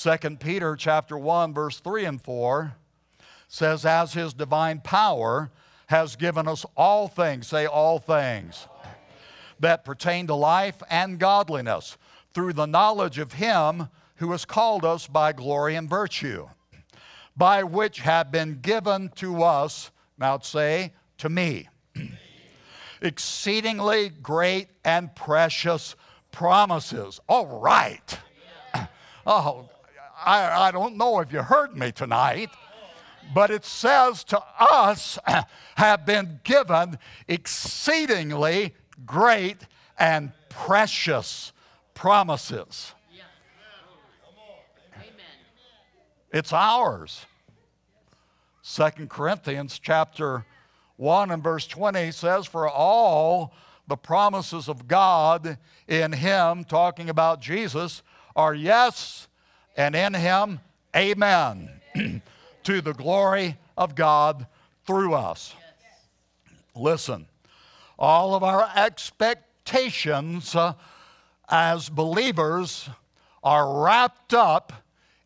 2 0.00 0.16
Peter 0.36 0.76
chapter 0.76 1.18
1 1.18 1.52
verse 1.52 1.80
3 1.80 2.04
and 2.04 2.22
4 2.22 2.76
says 3.48 3.84
as 3.84 4.12
his 4.12 4.32
divine 4.32 4.80
power 4.80 5.50
has 5.86 6.14
given 6.14 6.46
us 6.46 6.64
all 6.76 7.08
things 7.08 7.48
say 7.48 7.66
all 7.66 7.98
things 7.98 8.68
that 9.58 9.84
pertain 9.84 10.28
to 10.28 10.34
life 10.34 10.80
and 10.88 11.18
godliness 11.18 11.96
through 12.32 12.52
the 12.52 12.66
knowledge 12.66 13.18
of 13.18 13.32
him 13.32 13.88
who 14.16 14.30
has 14.30 14.44
called 14.44 14.84
us 14.84 15.08
by 15.08 15.32
glory 15.32 15.74
and 15.74 15.90
virtue 15.90 16.48
by 17.36 17.64
which 17.64 17.98
have 17.98 18.30
been 18.30 18.60
given 18.60 19.08
to 19.16 19.42
us 19.42 19.90
now 20.16 20.38
say 20.38 20.92
to 21.16 21.28
me 21.28 21.68
exceedingly 23.02 24.10
great 24.10 24.68
and 24.84 25.14
precious 25.14 25.96
promises. 26.30 27.18
All 27.28 27.46
right. 27.60 28.18
Oh 29.30 29.68
I, 30.24 30.68
I 30.68 30.70
don't 30.70 30.96
know 30.96 31.20
if 31.20 31.32
you 31.32 31.42
heard 31.42 31.76
me 31.76 31.92
tonight, 31.92 32.50
but 33.34 33.50
it 33.50 33.64
says 33.64 34.24
to 34.24 34.42
us 34.58 35.18
have 35.76 36.06
been 36.06 36.40
given 36.44 36.98
exceedingly 37.28 38.74
great 39.06 39.58
and 39.98 40.32
precious 40.48 41.52
promises. 41.94 42.94
It's 46.30 46.52
ours. 46.52 47.24
Second 48.60 49.08
Corinthians 49.08 49.78
chapter 49.78 50.44
1 50.96 51.30
and 51.30 51.42
verse 51.42 51.66
20 51.66 52.10
says, 52.10 52.44
For 52.44 52.68
all 52.68 53.54
the 53.86 53.96
promises 53.96 54.68
of 54.68 54.86
God 54.86 55.56
in 55.86 56.12
Him, 56.12 56.64
talking 56.64 57.08
about 57.08 57.40
Jesus, 57.40 58.02
are 58.36 58.54
yes 58.54 59.28
and 59.78 59.94
in 59.94 60.12
him, 60.12 60.58
amen, 60.94 61.70
to 62.64 62.80
the 62.80 62.92
glory 62.92 63.56
of 63.76 63.94
God 63.94 64.48
through 64.84 65.14
us. 65.14 65.54
Listen, 66.74 67.26
all 67.96 68.34
of 68.34 68.42
our 68.42 68.68
expectations 68.74 70.56
uh, 70.56 70.74
as 71.48 71.88
believers 71.88 72.90
are 73.44 73.84
wrapped 73.84 74.34
up 74.34 74.72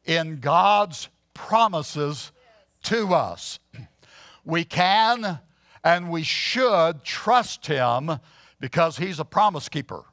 in 0.04 0.38
God's 0.38 1.09
promises 1.32 2.30
to 2.85 3.14
us. 3.14 3.59
We 4.44 4.64
can 4.64 5.40
and 5.82 6.11
we 6.11 6.25
should 6.25 7.04
trust 7.04 7.66
Him 7.66 8.18
because 8.61 8.99
He's 8.99 9.18
a 9.18 9.25
promise 9.25 9.71
keeper. 9.71 10.04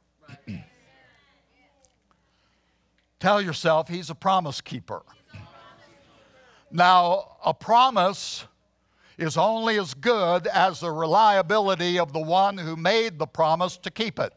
Tell 3.20 3.40
yourself 3.40 3.88
he's 3.88 4.10
a 4.10 4.14
promise 4.14 4.60
keeper. 4.62 5.02
Now, 6.72 7.36
a 7.44 7.52
promise 7.52 8.46
is 9.18 9.36
only 9.36 9.78
as 9.78 9.92
good 9.92 10.46
as 10.46 10.80
the 10.80 10.90
reliability 10.90 11.98
of 11.98 12.14
the 12.14 12.20
one 12.20 12.56
who 12.56 12.76
made 12.76 13.18
the 13.18 13.26
promise 13.26 13.76
to 13.76 13.90
keep 13.90 14.18
it. 14.18 14.32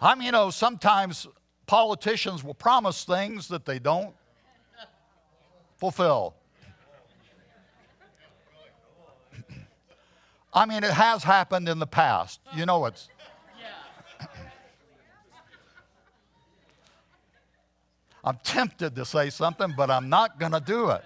I 0.00 0.14
mean, 0.14 0.26
you 0.26 0.32
know, 0.32 0.50
sometimes 0.50 1.26
politicians 1.66 2.44
will 2.44 2.54
promise 2.54 3.04
things 3.04 3.48
that 3.48 3.64
they 3.64 3.80
don't 3.80 4.14
fulfill. 5.76 6.36
I 10.54 10.66
mean, 10.66 10.84
it 10.84 10.92
has 10.92 11.24
happened 11.24 11.68
in 11.68 11.80
the 11.80 11.86
past. 11.86 12.40
You 12.54 12.66
know, 12.66 12.86
it's 12.86 13.08
I'm 18.24 18.38
tempted 18.44 18.94
to 18.96 19.04
say 19.04 19.30
something, 19.30 19.74
but 19.76 19.90
I'm 19.90 20.08
not 20.08 20.38
going 20.38 20.52
to 20.52 20.60
do 20.60 20.90
it. 20.90 21.04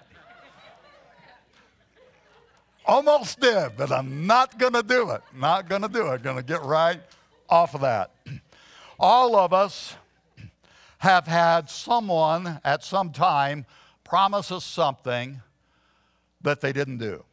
Almost 2.85 3.39
did, 3.39 3.75
but 3.75 3.91
I'm 3.91 4.25
not 4.27 4.57
going 4.57 4.73
to 4.73 4.83
do 4.83 5.09
it. 5.11 5.21
Not 5.35 5.67
going 5.67 5.81
to 5.81 5.89
do 5.89 6.07
it. 6.13 6.23
Going 6.23 6.37
to 6.37 6.43
get 6.43 6.63
right 6.63 7.01
off 7.49 7.75
of 7.75 7.81
that. 7.81 8.11
All 8.99 9.35
of 9.35 9.51
us 9.51 9.95
have 10.99 11.27
had 11.27 11.69
someone 11.69 12.59
at 12.63 12.83
some 12.83 13.11
time 13.11 13.65
promise 14.03 14.51
us 14.51 14.63
something 14.63 15.41
that 16.41 16.61
they 16.61 16.71
didn't 16.71 16.97
do. 16.97 17.23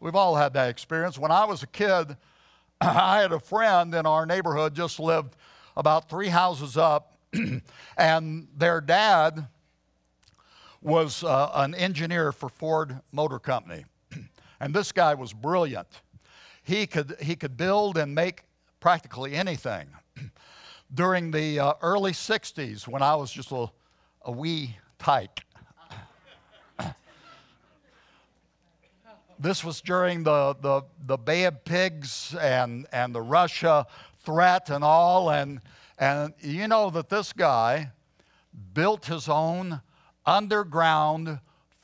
We've 0.00 0.16
all 0.16 0.36
had 0.36 0.52
that 0.54 0.68
experience. 0.68 1.18
When 1.18 1.30
I 1.30 1.44
was 1.44 1.62
a 1.62 1.66
kid, 1.66 2.16
I 2.80 3.20
had 3.20 3.32
a 3.32 3.38
friend 3.38 3.94
in 3.94 4.04
our 4.04 4.26
neighborhood, 4.26 4.74
just 4.74 4.98
lived 4.98 5.36
about 5.76 6.10
three 6.10 6.28
houses 6.28 6.76
up, 6.76 7.13
and 7.96 8.48
their 8.56 8.80
dad 8.80 9.46
was 10.80 11.24
uh, 11.24 11.50
an 11.54 11.74
engineer 11.74 12.32
for 12.32 12.48
Ford 12.48 13.00
Motor 13.12 13.38
Company. 13.38 13.84
and 14.60 14.74
this 14.74 14.92
guy 14.92 15.14
was 15.14 15.32
brilliant. 15.32 15.88
He 16.62 16.86
could, 16.86 17.16
he 17.20 17.36
could 17.36 17.56
build 17.56 17.96
and 17.96 18.14
make 18.14 18.42
practically 18.80 19.34
anything. 19.34 19.88
During 20.94 21.30
the 21.30 21.58
uh, 21.58 21.72
early 21.82 22.12
60s, 22.12 22.86
when 22.86 23.02
I 23.02 23.16
was 23.16 23.32
just 23.32 23.50
a, 23.50 23.66
a 24.22 24.30
wee 24.30 24.76
tyke, 24.98 25.44
this 29.38 29.64
was 29.64 29.80
during 29.80 30.22
the, 30.22 30.56
the, 30.60 30.82
the 31.06 31.16
Bay 31.16 31.44
of 31.44 31.64
Pigs 31.64 32.34
and, 32.40 32.86
and 32.92 33.14
the 33.14 33.20
Russia 33.20 33.86
threat 34.24 34.70
and 34.70 34.84
all, 34.84 35.30
and 35.30 35.60
and 35.98 36.34
you 36.40 36.68
know 36.68 36.90
that 36.90 37.08
this 37.08 37.32
guy 37.32 37.90
built 38.72 39.06
his 39.06 39.28
own 39.28 39.80
underground, 40.26 41.40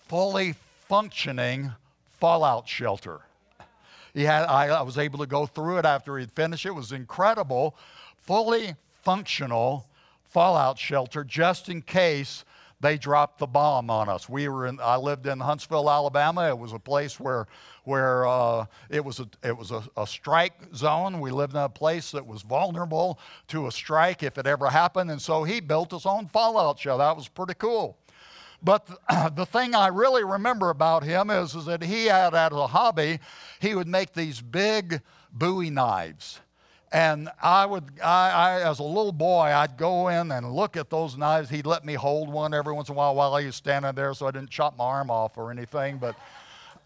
fully 0.07 0.55
functioning 0.89 1.73
fallout 2.19 2.69
shelter. 2.69 3.21
He 4.13 4.25
had, 4.25 4.45
I, 4.45 4.69
I 4.69 4.83
was 4.83 4.99
able 4.99 5.21
to 5.21 5.27
go 5.27 5.47
through 5.47 5.79
it 5.79 5.85
after 5.85 6.19
he'd 6.19 6.33
finished. 6.33 6.67
It 6.67 6.75
was 6.75 6.93
incredible, 6.93 7.77
fully 8.17 8.75
functional 9.03 9.87
fallout 10.25 10.79
shelter 10.79 11.25
just 11.25 11.69
in 11.69 11.83
case 11.83 12.45
they 12.81 12.97
dropped 12.97 13.39
the 13.39 13.47
bomb 13.47 13.91
on 13.91 14.09
us. 14.09 14.29
We 14.29 14.49
were 14.49 14.67
in, 14.67 14.81
I 14.81 14.97
lived 14.97 15.27
in 15.27 15.39
Huntsville, 15.39 15.91
Alabama. 15.91 16.49
It 16.49 16.59
was 16.59 16.73
a 16.73 16.79
place 16.79 17.21
where, 17.21 17.47
where 17.85 18.27
uh, 18.27 18.67
it 18.89 19.05
was, 19.05 19.21
a, 19.21 19.29
it 19.43 19.57
was 19.57 19.71
a, 19.71 19.83
a, 19.97 20.07
strike 20.07 20.55
zone. 20.75 21.21
We 21.21 21.31
lived 21.31 21.55
in 21.55 21.61
a 21.61 21.69
place 21.69 22.11
that 22.13 22.27
was 22.27 22.43
vulnerable 22.43 23.19
to 23.49 23.67
a 23.67 23.73
strike 23.73 24.23
if 24.23 24.39
it 24.39 24.47
ever 24.47 24.69
happened. 24.69 25.11
And 25.11 25.21
so 25.21 25.45
he 25.45 25.61
built 25.61 25.93
his 25.93 26.07
own 26.07 26.29
fallout 26.29 26.79
shelter. 26.79 26.99
That 26.99 27.17
was 27.17 27.29
pretty 27.29 27.55
cool. 27.55 27.99
But 28.63 28.87
the, 28.87 29.33
the 29.37 29.47
thing 29.47 29.75
I 29.75 29.89
really 29.89 30.25
remember 30.25 30.71
about 30.71 31.05
him 31.05 31.29
is, 31.29 31.55
is 31.55 31.67
that 31.67 31.83
he 31.83 32.07
had, 32.07 32.35
as 32.35 32.53
a 32.53 32.67
hobby, 32.67 33.21
he 33.61 33.75
would 33.75 33.89
make 33.89 34.15
these 34.15 34.41
big 34.41 35.03
Bowie 35.33 35.71
knives 35.71 36.41
and 36.93 37.29
I 37.41 37.67
would, 37.67 37.85
I, 38.03 38.31
I, 38.31 38.69
as 38.69 38.81
a 38.81 38.83
little 38.83 39.13
boy, 39.13 39.43
I'd 39.45 39.77
go 39.77 40.09
in 40.09 40.33
and 40.33 40.53
look 40.53 40.77
at 40.77 40.91
those 40.91 41.17
knives. 41.17 41.49
He'd 41.49 41.67
let 41.67 41.85
me 41.85 41.95
hold 41.95 42.29
one 42.29 42.53
every 42.53 42.73
once 42.73 42.89
in 42.89 42.97
a 42.97 42.99
while 42.99 43.15
while 43.15 43.37
he 43.37 43.47
was 43.47 43.55
standing 43.55 43.93
there 43.95 44.13
so 44.13 44.27
I 44.27 44.33
didn't 44.33 44.51
chop 44.51 44.77
my 44.77 44.85
arm 44.85 45.09
off 45.09 45.39
or 45.39 45.53
anything. 45.53 45.99
But 45.99 46.17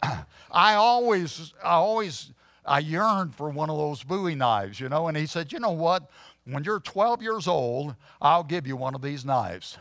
I 0.52 0.74
always, 0.74 1.54
I 1.62 1.72
always, 1.76 2.30
I 2.66 2.80
yearned 2.80 3.34
for 3.34 3.48
one 3.48 3.70
of 3.70 3.78
those 3.78 4.02
Bowie 4.02 4.34
knives, 4.34 4.78
you 4.78 4.90
know. 4.90 5.08
And 5.08 5.16
he 5.16 5.24
said, 5.24 5.52
you 5.52 5.58
know 5.58 5.70
what? 5.70 6.10
When 6.44 6.64
you're 6.64 6.80
12 6.80 7.22
years 7.22 7.48
old, 7.48 7.94
I'll 8.20 8.44
give 8.44 8.66
you 8.66 8.76
one 8.76 8.94
of 8.94 9.00
these 9.00 9.24
knives. 9.24 9.78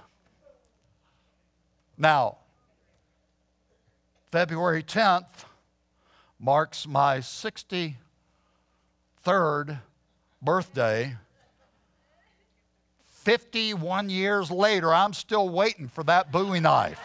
Now, 1.97 2.37
February 4.31 4.83
10th 4.83 5.43
marks 6.39 6.87
my 6.87 7.17
63rd 7.17 7.97
birthday. 10.43 11.15
51 13.23 14.09
years 14.09 14.51
later, 14.51 14.93
I'm 14.93 15.13
still 15.13 15.47
waiting 15.47 15.87
for 15.87 16.03
that 16.03 16.31
Bowie 16.31 16.59
knife. 16.59 16.99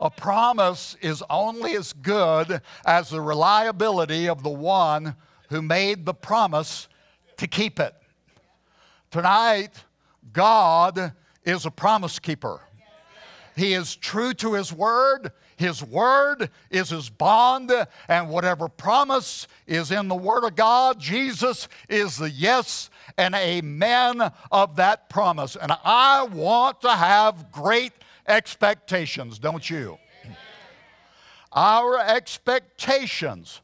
A 0.00 0.10
promise 0.10 0.96
is 1.00 1.22
only 1.28 1.74
as 1.74 1.92
good 1.92 2.60
as 2.86 3.10
the 3.10 3.20
reliability 3.20 4.28
of 4.28 4.42
the 4.42 4.48
one 4.48 5.16
who 5.48 5.60
made 5.60 6.06
the 6.06 6.14
promise 6.14 6.88
to 7.36 7.46
keep 7.46 7.80
it. 7.80 7.94
Tonight, 9.10 9.72
God 10.32 11.12
is 11.44 11.66
a 11.66 11.70
promise 11.70 12.18
keeper. 12.18 12.60
He 13.56 13.72
is 13.74 13.96
true 13.96 14.34
to 14.34 14.54
His 14.54 14.72
word. 14.72 15.32
His 15.58 15.82
word 15.82 16.50
is 16.70 16.90
His 16.90 17.10
bond, 17.10 17.72
and 18.06 18.30
whatever 18.30 18.68
promise 18.68 19.48
is 19.66 19.90
in 19.90 20.06
the 20.06 20.14
Word 20.14 20.44
of 20.44 20.54
God, 20.54 21.00
Jesus 21.00 21.66
is 21.88 22.16
the 22.16 22.30
yes 22.30 22.90
and 23.18 23.34
amen 23.34 24.22
of 24.52 24.76
that 24.76 25.10
promise. 25.10 25.56
And 25.56 25.72
I 25.84 26.22
want 26.22 26.80
to 26.82 26.92
have 26.92 27.50
great 27.50 27.92
expectations, 28.28 29.40
don't 29.40 29.68
you? 29.68 29.98
Our 31.52 31.98
expectations 31.98 33.60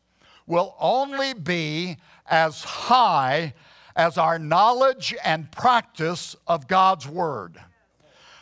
will 0.48 0.74
only 0.80 1.32
be 1.32 1.98
as 2.26 2.64
high 2.64 3.54
as 3.94 4.18
our 4.18 4.38
knowledge 4.38 5.14
and 5.24 5.50
practice 5.52 6.34
of 6.48 6.66
God's 6.66 7.06
Word. 7.06 7.60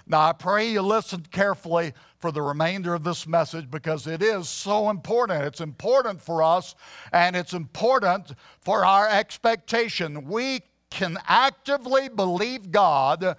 Now, 0.06 0.21
I 0.21 0.32
pray 0.32 0.71
you 0.71 0.82
listen 0.82 1.26
carefully 1.30 1.92
for 2.22 2.30
the 2.30 2.40
remainder 2.40 2.94
of 2.94 3.02
this 3.02 3.26
message 3.26 3.68
because 3.68 4.06
it 4.06 4.22
is 4.22 4.48
so 4.48 4.90
important. 4.90 5.42
It's 5.42 5.60
important 5.60 6.22
for 6.22 6.40
us 6.40 6.76
and 7.12 7.34
it's 7.34 7.52
important 7.52 8.34
for 8.60 8.84
our 8.84 9.08
expectation. 9.08 10.28
We 10.28 10.60
can 10.88 11.18
actively 11.26 12.08
believe 12.08 12.70
God 12.70 13.36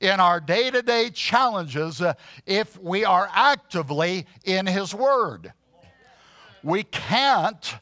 in 0.00 0.18
our 0.18 0.40
day 0.40 0.72
to 0.72 0.82
day 0.82 1.10
challenges 1.10 2.02
if 2.44 2.76
we 2.82 3.04
are 3.04 3.30
actively 3.32 4.26
in 4.42 4.66
His 4.66 4.92
Word. 4.92 5.52
We 6.64 6.82
can't 6.82 7.76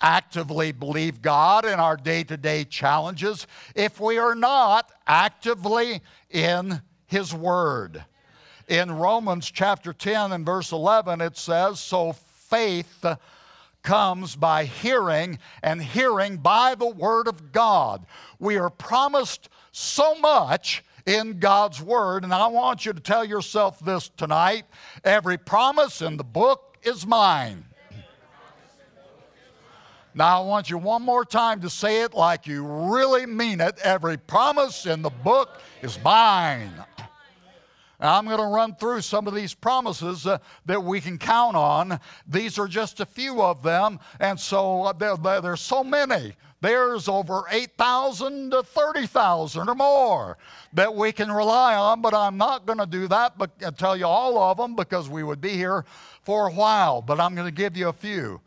actively 0.00 0.72
believe 0.72 1.20
God 1.20 1.66
in 1.66 1.78
our 1.78 1.98
day 1.98 2.24
to 2.24 2.38
day 2.38 2.64
challenges 2.64 3.46
if 3.74 4.00
we 4.00 4.16
are 4.16 4.34
not 4.34 4.90
actively 5.06 6.00
in 6.30 6.80
His 7.06 7.34
Word. 7.34 8.02
In 8.70 8.92
Romans 8.92 9.50
chapter 9.50 9.92
10 9.92 10.30
and 10.30 10.46
verse 10.46 10.70
11, 10.70 11.20
it 11.20 11.36
says, 11.36 11.80
So 11.80 12.12
faith 12.12 13.04
comes 13.82 14.36
by 14.36 14.64
hearing, 14.64 15.40
and 15.60 15.82
hearing 15.82 16.36
by 16.36 16.76
the 16.76 16.86
Word 16.86 17.26
of 17.26 17.50
God. 17.50 18.06
We 18.38 18.58
are 18.58 18.70
promised 18.70 19.48
so 19.72 20.14
much 20.14 20.84
in 21.04 21.40
God's 21.40 21.82
Word, 21.82 22.22
and 22.22 22.32
I 22.32 22.46
want 22.46 22.86
you 22.86 22.92
to 22.92 23.00
tell 23.00 23.24
yourself 23.24 23.80
this 23.80 24.08
tonight 24.08 24.66
every 25.02 25.36
promise 25.36 26.00
in 26.00 26.16
the 26.16 26.22
book 26.22 26.78
is 26.84 27.04
mine. 27.04 27.64
Now, 30.14 30.42
I 30.42 30.46
want 30.46 30.70
you 30.70 30.78
one 30.78 31.02
more 31.02 31.24
time 31.24 31.60
to 31.62 31.70
say 31.70 32.02
it 32.02 32.14
like 32.14 32.46
you 32.46 32.64
really 32.64 33.26
mean 33.26 33.60
it. 33.60 33.78
Every 33.82 34.16
promise 34.16 34.86
in 34.86 35.02
the 35.02 35.10
book 35.10 35.60
is 35.82 35.98
mine. 36.04 36.72
Now, 38.00 38.16
I'm 38.16 38.24
going 38.24 38.38
to 38.38 38.46
run 38.46 38.74
through 38.76 39.02
some 39.02 39.26
of 39.26 39.34
these 39.34 39.52
promises 39.52 40.26
uh, 40.26 40.38
that 40.64 40.82
we 40.82 41.00
can 41.00 41.18
count 41.18 41.54
on. 41.54 42.00
These 42.26 42.58
are 42.58 42.66
just 42.66 43.00
a 43.00 43.06
few 43.06 43.42
of 43.42 43.62
them, 43.62 44.00
and 44.18 44.40
so 44.40 44.84
uh, 44.84 44.92
there, 44.94 45.16
there's 45.40 45.60
so 45.60 45.84
many. 45.84 46.34
There's 46.62 47.08
over 47.08 47.44
8,000 47.50 48.50
to 48.50 48.62
30,000 48.62 49.68
or 49.68 49.74
more 49.74 50.38
that 50.74 50.94
we 50.94 51.10
can 51.12 51.30
rely 51.32 51.74
on, 51.74 52.02
but 52.02 52.12
I'm 52.12 52.36
not 52.36 52.66
going 52.66 52.78
to 52.78 52.86
do 52.86 53.08
that 53.08 53.38
but 53.38 53.50
I'll 53.62 53.68
uh, 53.68 53.70
tell 53.70 53.96
you 53.96 54.06
all 54.06 54.38
of 54.38 54.58
them 54.58 54.76
because 54.76 55.08
we 55.08 55.22
would 55.22 55.40
be 55.40 55.50
here 55.50 55.86
for 56.22 56.48
a 56.48 56.52
while, 56.52 57.00
but 57.00 57.18
I'm 57.18 57.34
going 57.34 57.46
to 57.46 57.52
give 57.52 57.78
you 57.78 57.88
a 57.88 57.94
few. 57.94 58.42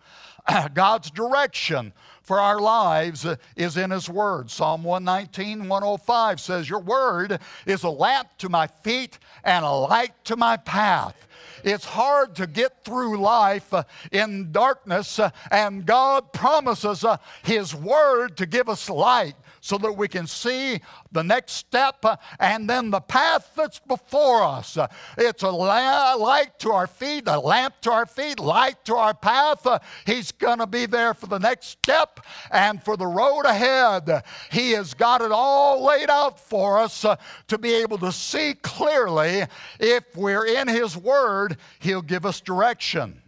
God's 0.73 1.11
direction 1.11 1.93
for 2.21 2.39
our 2.39 2.59
lives 2.59 3.27
is 3.55 3.77
in 3.77 3.91
His 3.91 4.09
Word. 4.09 4.49
Psalm 4.49 4.83
119, 4.83 5.67
105 5.67 6.39
says, 6.39 6.69
Your 6.69 6.79
Word 6.79 7.39
is 7.65 7.83
a 7.83 7.89
lamp 7.89 8.29
to 8.39 8.49
my 8.49 8.67
feet 8.67 9.19
and 9.43 9.65
a 9.65 9.71
light 9.71 10.13
to 10.25 10.35
my 10.35 10.57
path. 10.57 11.15
It's 11.63 11.85
hard 11.85 12.35
to 12.35 12.47
get 12.47 12.83
through 12.83 13.19
life 13.19 13.73
uh, 13.73 13.83
in 14.11 14.51
darkness, 14.51 15.19
uh, 15.19 15.29
and 15.49 15.85
God 15.85 16.33
promises 16.33 17.05
uh, 17.05 17.17
His 17.43 17.73
Word 17.73 18.37
to 18.37 18.45
give 18.45 18.67
us 18.67 18.89
light 18.89 19.35
so 19.63 19.77
that 19.77 19.93
we 19.93 20.09
can 20.09 20.27
see 20.27 20.77
the 21.13 21.23
next 21.23 21.53
step 21.53 22.03
uh, 22.03 22.17
and 22.37 22.69
then 22.69 22.91
the 22.91 22.99
path 22.99 23.53
that's 23.55 23.79
before 23.79 24.43
us. 24.43 24.75
Uh, 24.75 24.87
it's 25.17 25.41
a 25.41 25.49
light 25.49 26.59
to 26.59 26.69
our 26.69 26.85
feet, 26.85 27.23
a 27.27 27.39
lamp 27.39 27.73
to 27.79 27.89
our 27.89 28.05
feet, 28.05 28.41
light 28.41 28.83
to 28.83 28.93
our 28.93 29.13
path. 29.13 29.65
Uh, 29.65 29.79
he's 30.05 30.33
going 30.33 30.59
to 30.59 30.67
be 30.67 30.85
there 30.85 31.13
for 31.13 31.27
the 31.27 31.37
next 31.39 31.67
step 31.67 32.19
and 32.51 32.83
for 32.83 32.97
the 32.97 33.07
road 33.07 33.43
ahead. 33.43 34.23
He 34.51 34.71
has 34.71 34.93
got 34.93 35.21
it 35.21 35.31
all 35.31 35.81
laid 35.81 36.09
out 36.09 36.41
for 36.41 36.77
us 36.77 37.05
to 37.47 37.57
be 37.57 37.73
able 37.75 37.99
to 37.99 38.11
see 38.11 38.55
clearly. 38.55 39.45
If 39.79 40.03
we're 40.13 40.45
in 40.45 40.67
His 40.67 40.97
Word, 40.97 41.55
He'll 41.79 42.01
give 42.01 42.25
us 42.25 42.41
direction. 42.41 43.21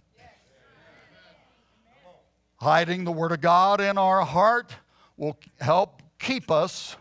Hiding 2.57 3.05
the 3.05 3.13
Word 3.13 3.31
of 3.31 3.39
God 3.39 3.79
in 3.79 3.97
our 3.97 4.25
heart 4.25 4.75
will 5.17 5.39
help 5.61 5.94
keep 6.19 6.51
us 6.51 6.95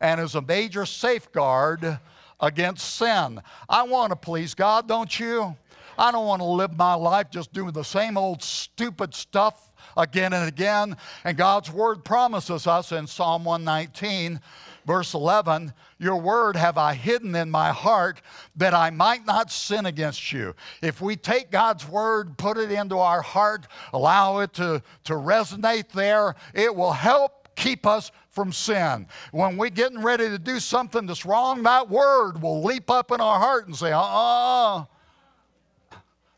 and 0.00 0.20
is 0.20 0.34
a 0.34 0.42
major 0.42 0.86
safeguard 0.86 1.98
against 2.40 2.96
sin. 2.96 3.40
I 3.68 3.82
want 3.84 4.10
to 4.10 4.16
please 4.16 4.54
God, 4.54 4.88
don't 4.88 5.18
you? 5.18 5.56
I 5.98 6.12
don't 6.12 6.26
want 6.26 6.40
to 6.42 6.46
live 6.46 6.76
my 6.76 6.94
life 6.94 7.30
just 7.30 7.52
doing 7.52 7.72
the 7.72 7.82
same 7.82 8.18
old 8.18 8.42
stupid 8.42 9.14
stuff 9.14 9.72
again 9.96 10.32
and 10.32 10.46
again. 10.46 10.96
And 11.24 11.36
God's 11.36 11.70
word 11.70 12.04
promises 12.04 12.66
us 12.66 12.92
in 12.92 13.06
Psalm 13.06 13.44
119, 13.44 14.40
verse 14.84 15.14
11, 15.14 15.72
Your 15.98 16.16
word 16.16 16.56
have 16.56 16.76
I 16.76 16.94
hidden 16.94 17.34
in 17.34 17.50
my 17.50 17.70
heart 17.72 18.20
that 18.56 18.74
I 18.74 18.90
might 18.90 19.24
not 19.24 19.50
sin 19.50 19.86
against 19.86 20.32
you. 20.32 20.54
If 20.82 21.00
we 21.00 21.16
take 21.16 21.50
God's 21.50 21.88
word, 21.88 22.36
put 22.36 22.58
it 22.58 22.70
into 22.70 22.98
our 22.98 23.22
heart, 23.22 23.66
allow 23.92 24.40
it 24.40 24.52
to, 24.54 24.82
to 25.04 25.12
resonate 25.14 25.88
there, 25.92 26.34
it 26.52 26.74
will 26.74 26.92
help 26.92 27.35
keep 27.56 27.86
us 27.86 28.12
from 28.30 28.52
sin. 28.52 29.06
When 29.32 29.56
we're 29.56 29.70
getting 29.70 30.02
ready 30.02 30.28
to 30.28 30.38
do 30.38 30.60
something 30.60 31.06
that's 31.06 31.26
wrong, 31.26 31.62
that 31.64 31.88
word 31.88 32.40
will 32.40 32.62
leap 32.62 32.90
up 32.90 33.10
in 33.10 33.20
our 33.20 33.40
heart 33.40 33.66
and 33.66 33.74
say, 33.74 33.92
uh 33.92 33.98
uh-uh, 33.98 34.78
uh, 34.78 34.84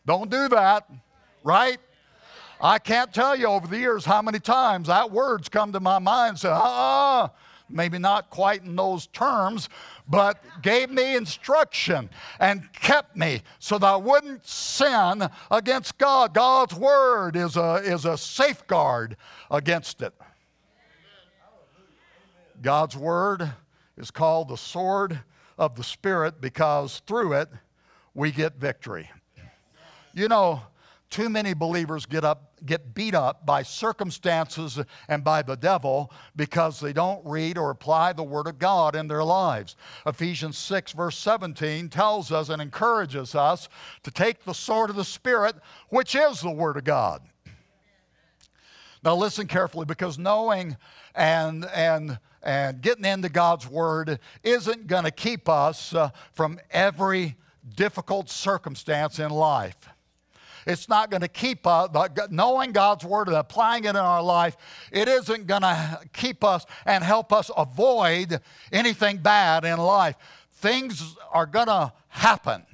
don't 0.07 0.31
do 0.31 0.48
that, 0.48 0.88
right? 1.44 1.78
I 2.61 2.78
can't 2.78 3.12
tell 3.12 3.37
you 3.37 3.46
over 3.46 3.66
the 3.66 3.78
years 3.78 4.04
how 4.04 4.22
many 4.22 4.40
times 4.40 4.88
that 4.88 5.11
word's 5.11 5.48
come 5.48 5.72
to 5.72 5.81
my 5.81 5.98
mind 5.98 6.31
and 6.31 6.38
said, 6.38 6.52
uh 6.52 6.61
uh-uh, 6.61 7.24
uh, 7.24 7.28
maybe 7.68 7.98
not 7.98 8.31
quite 8.31 8.62
in 8.62 8.76
those 8.76 9.09
terms, 9.09 9.68
but 10.09 10.42
gave 10.62 10.90
me 10.90 11.16
instruction 11.16 12.09
and 12.40 12.72
kept 12.72 13.16
me 13.16 13.42
so 13.59 13.78
that 13.78 13.87
I 13.87 13.96
wouldn't 13.96 14.46
sin 14.46 15.28
against 15.50 15.98
God. 15.98 16.33
God's 16.33 16.74
word 16.74 17.37
is 17.37 17.57
a, 17.57 17.74
is 17.85 18.04
a 18.04 18.16
safeguard 18.16 19.16
against 19.50 20.00
it. 20.00 20.14
God's 22.62 22.97
Word 22.97 23.53
is 23.97 24.11
called 24.11 24.49
the 24.49 24.57
sword 24.57 25.21
of 25.57 25.75
the 25.75 25.85
Spirit 25.85 26.40
because 26.40 27.01
through 27.07 27.35
it 27.35 27.49
we 28.14 28.31
get 28.31 28.57
victory. 28.57 29.11
You 30.14 30.29
know, 30.29 30.62
too 31.11 31.29
many 31.29 31.55
believers 31.55 32.07
get 32.07 32.25
up 32.25 32.44
get 32.66 32.92
beat 32.92 33.14
up 33.14 33.47
by 33.47 33.62
circumstances 33.62 34.81
and 35.09 35.23
by 35.23 35.42
the 35.42 35.57
devil 35.57 36.12
because 36.35 36.81
they 36.81 36.92
don't 36.92 37.25
read 37.25 37.57
or 37.57 37.71
apply 37.71 38.12
the 38.12 38.23
word 38.23 38.49
of 38.49 38.59
God 38.59 38.97
in 38.97 39.07
their 39.07 39.23
lives. 39.23 39.77
Ephesians 40.05 40.59
6 40.59 40.92
verse 40.92 41.16
17 41.16 41.88
tells 41.88 42.33
us 42.33 42.49
and 42.49 42.61
encourages 42.61 43.35
us 43.35 43.68
to 44.03 44.11
take 44.11 44.44
the 44.44 44.53
sword 44.53 44.90
of 44.90 44.97
the 44.97 45.05
spirit 45.05 45.55
which 45.88 46.14
is 46.14 46.40
the 46.40 46.51
word 46.51 46.77
of 46.77 46.85
God. 46.85 47.23
Now 49.05 49.14
listen 49.14 49.47
carefully 49.47 49.87
because 49.87 50.18
knowing 50.18 50.77
and 51.14 51.64
and 51.66 52.18
and 52.49 52.81
getting 52.81 53.05
into 53.05 53.29
God's 53.29 53.69
Word 53.69 54.19
isn't 54.43 54.87
going 54.87 55.05
to 55.05 55.11
keep 55.11 55.51
us 55.51 55.93
uh, 55.93 56.09
from 56.33 56.59
every 56.71 57.37
difficult 57.77 58.31
circumstance 58.31 59.19
in 59.19 59.31
life. 59.31 59.77
It's 60.67 60.89
not 60.89 61.11
going 61.11 61.21
to 61.21 61.29
keep 61.29 61.67
us, 61.67 61.91
knowing 62.31 62.73
God's 62.73 63.05
Word 63.05 63.29
and 63.29 63.37
applying 63.37 63.85
it 63.85 63.91
in 63.91 63.97
our 63.97 64.23
life, 64.23 64.57
it 64.91 65.09
isn't 65.09 65.47
going 65.47 65.61
to 65.61 66.01
keep 66.15 66.43
us 66.43 66.65
and 66.87 67.05
help 67.05 67.35
us 67.35 67.51
avoid 67.55 68.41
anything 68.73 69.19
bad 69.19 69.67
in 69.67 69.77
life. 69.77 70.17
Things 70.53 71.17
are 71.31 71.47
going 71.47 71.67
to 71.67 71.93
happen. 72.09 72.65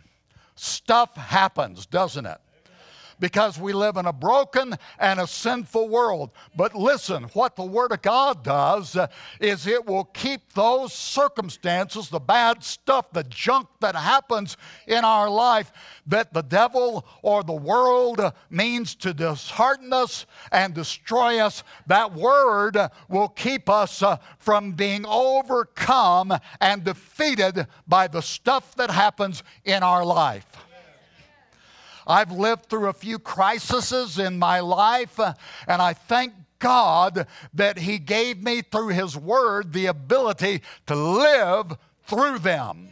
Stuff 0.55 1.17
happens, 1.17 1.85
doesn't 1.87 2.27
it? 2.27 2.39
Because 3.20 3.59
we 3.59 3.72
live 3.72 3.96
in 3.96 4.07
a 4.07 4.12
broken 4.12 4.74
and 4.98 5.20
a 5.20 5.27
sinful 5.27 5.88
world. 5.88 6.31
But 6.57 6.74
listen, 6.74 7.24
what 7.35 7.57
the 7.57 7.64
Word 7.64 7.92
of 7.92 8.03
God 8.03 8.42
does 8.42 8.96
uh, 8.96 9.07
is 9.40 9.66
it 9.66 9.87
will 9.87 10.05
keep 10.05 10.53
those 10.53 10.92
circumstances, 10.92 12.09
the 12.09 12.20
bad 12.20 12.62
stuff, 12.64 13.11
the 13.12 13.24
junk 13.24 13.68
that 13.81 13.94
happens 13.94 14.57
in 14.87 15.05
our 15.05 15.29
life 15.29 15.72
that 16.07 16.33
the 16.33 16.42
devil 16.42 17.07
or 17.22 17.42
the 17.42 17.53
world 17.53 18.20
means 18.50 18.94
to 18.96 19.14
dishearten 19.14 19.92
us 19.92 20.27
and 20.53 20.74
destroy 20.74 21.38
us, 21.38 21.62
that 21.87 22.12
Word 22.12 22.77
will 23.09 23.29
keep 23.29 23.68
us 23.68 24.03
uh, 24.03 24.18
from 24.38 24.72
being 24.72 25.05
overcome 25.07 26.33
and 26.61 26.85
defeated 26.85 27.66
by 27.87 28.07
the 28.07 28.20
stuff 28.22 28.74
that 28.77 28.90
happens 28.90 29.42
in 29.64 29.83
our 29.83 30.05
life. 30.05 30.46
I've 32.07 32.33
lived 32.33 32.67
through 32.67 32.88
a 32.88 32.93
few 32.93 33.19
crises 33.19 34.19
in 34.19 34.38
my 34.38 34.61
life, 34.61 35.19
uh, 35.19 35.35
and 35.67 35.81
I 35.81 35.95
thank 35.95 36.35
God 36.59 37.27
that 37.53 37.79
He 37.79 37.99
gave 37.99 38.43
me 38.43 38.62
through 38.62 38.88
His 38.88 39.17
Word 39.17 39.73
the 39.73 39.87
ability 39.87 40.62
to 40.87 40.95
live 40.95 41.77
through 42.07 42.38
them. 42.38 42.88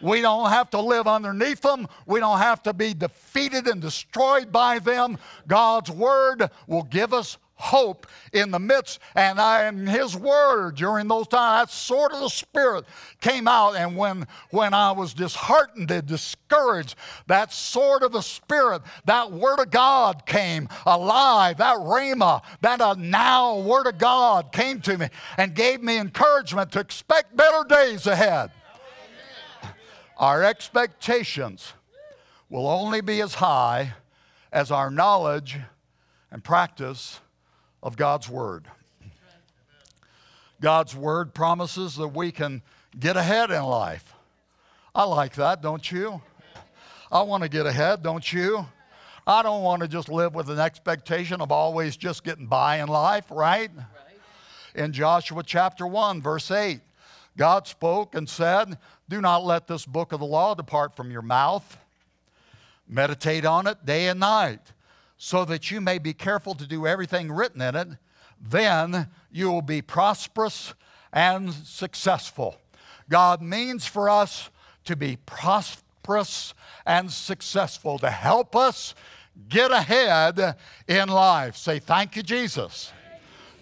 We 0.00 0.20
don't 0.20 0.50
have 0.50 0.70
to 0.70 0.80
live 0.80 1.06
underneath 1.06 1.60
them. 1.60 1.88
We 2.06 2.20
don't 2.20 2.38
have 2.38 2.62
to 2.64 2.72
be 2.72 2.94
defeated 2.94 3.66
and 3.66 3.80
destroyed 3.80 4.52
by 4.52 4.78
them. 4.78 5.18
God's 5.46 5.90
Word 5.90 6.50
will 6.66 6.84
give 6.84 7.12
us 7.12 7.36
hope 7.58 8.06
in 8.32 8.50
the 8.50 8.58
midst. 8.58 9.00
And 9.14 9.40
I, 9.40 9.68
in 9.68 9.86
His 9.86 10.16
Word 10.16 10.76
during 10.76 11.08
those 11.08 11.28
times, 11.28 11.68
that 11.68 11.74
sword 11.74 12.12
of 12.12 12.20
the 12.20 12.28
Spirit 12.28 12.84
came 13.20 13.46
out. 13.46 13.76
And 13.76 13.96
when, 13.96 14.26
when 14.50 14.72
I 14.74 14.92
was 14.92 15.12
disheartened 15.12 15.90
and 15.90 16.06
discouraged, 16.06 16.94
that 17.26 17.52
sword 17.52 18.02
of 18.02 18.12
the 18.12 18.22
Spirit, 18.22 18.82
that 19.04 19.32
Word 19.32 19.60
of 19.60 19.70
God 19.70 20.24
came 20.24 20.68
alive. 20.86 21.58
That 21.58 21.76
Rhema, 21.76 22.42
that 22.60 22.80
uh, 22.80 22.94
now 22.96 23.58
Word 23.58 23.86
of 23.86 23.98
God 23.98 24.52
came 24.52 24.80
to 24.82 24.96
me 24.96 25.08
and 25.36 25.54
gave 25.54 25.82
me 25.82 25.98
encouragement 25.98 26.72
to 26.72 26.80
expect 26.80 27.36
better 27.36 27.64
days 27.68 28.06
ahead. 28.06 28.50
Our 30.16 30.42
expectations 30.42 31.72
will 32.48 32.66
only 32.66 33.00
be 33.00 33.20
as 33.20 33.34
high 33.34 33.94
as 34.52 34.70
our 34.70 34.90
knowledge 34.90 35.58
and 36.30 36.42
practice 36.42 37.20
of 37.82 37.96
God's 37.96 38.28
Word. 38.28 38.66
God's 40.60 40.94
Word 40.94 41.34
promises 41.34 41.96
that 41.96 42.08
we 42.08 42.32
can 42.32 42.62
get 42.98 43.16
ahead 43.16 43.50
in 43.50 43.62
life. 43.62 44.14
I 44.94 45.04
like 45.04 45.34
that, 45.36 45.62
don't 45.62 45.90
you? 45.90 46.20
I 47.10 47.22
want 47.22 47.42
to 47.42 47.48
get 47.48 47.66
ahead, 47.66 48.02
don't 48.02 48.32
you? 48.32 48.66
I 49.26 49.42
don't 49.42 49.62
want 49.62 49.82
to 49.82 49.88
just 49.88 50.08
live 50.08 50.34
with 50.34 50.50
an 50.50 50.58
expectation 50.58 51.40
of 51.40 51.52
always 51.52 51.96
just 51.96 52.24
getting 52.24 52.46
by 52.46 52.80
in 52.80 52.88
life, 52.88 53.26
right? 53.30 53.70
In 54.74 54.92
Joshua 54.92 55.42
chapter 55.42 55.86
1, 55.86 56.20
verse 56.22 56.50
8, 56.50 56.80
God 57.36 57.66
spoke 57.66 58.14
and 58.14 58.28
said, 58.28 58.78
Do 59.08 59.20
not 59.20 59.44
let 59.44 59.66
this 59.66 59.86
book 59.86 60.12
of 60.12 60.20
the 60.20 60.26
law 60.26 60.54
depart 60.54 60.96
from 60.96 61.10
your 61.10 61.22
mouth. 61.22 61.78
Meditate 62.88 63.44
on 63.44 63.66
it 63.66 63.84
day 63.84 64.08
and 64.08 64.18
night 64.18 64.72
so 65.18 65.44
that 65.44 65.70
you 65.70 65.80
may 65.80 65.98
be 65.98 66.14
careful 66.14 66.54
to 66.54 66.66
do 66.66 66.86
everything 66.86 67.30
written 67.30 67.60
in 67.60 67.74
it, 67.74 67.88
then 68.40 69.08
you 69.30 69.50
will 69.50 69.62
be 69.62 69.82
prosperous 69.82 70.72
and 71.12 71.52
successful. 71.52 72.56
God 73.08 73.42
means 73.42 73.84
for 73.84 74.08
us 74.08 74.48
to 74.84 74.94
be 74.94 75.18
prosperous 75.26 76.54
and 76.86 77.10
successful, 77.10 77.98
to 77.98 78.10
help 78.10 78.54
us 78.54 78.94
get 79.48 79.72
ahead 79.72 80.56
in 80.86 81.08
life. 81.08 81.56
Say, 81.56 81.80
Thank 81.80 82.16
you, 82.16 82.22
Jesus. 82.22 82.92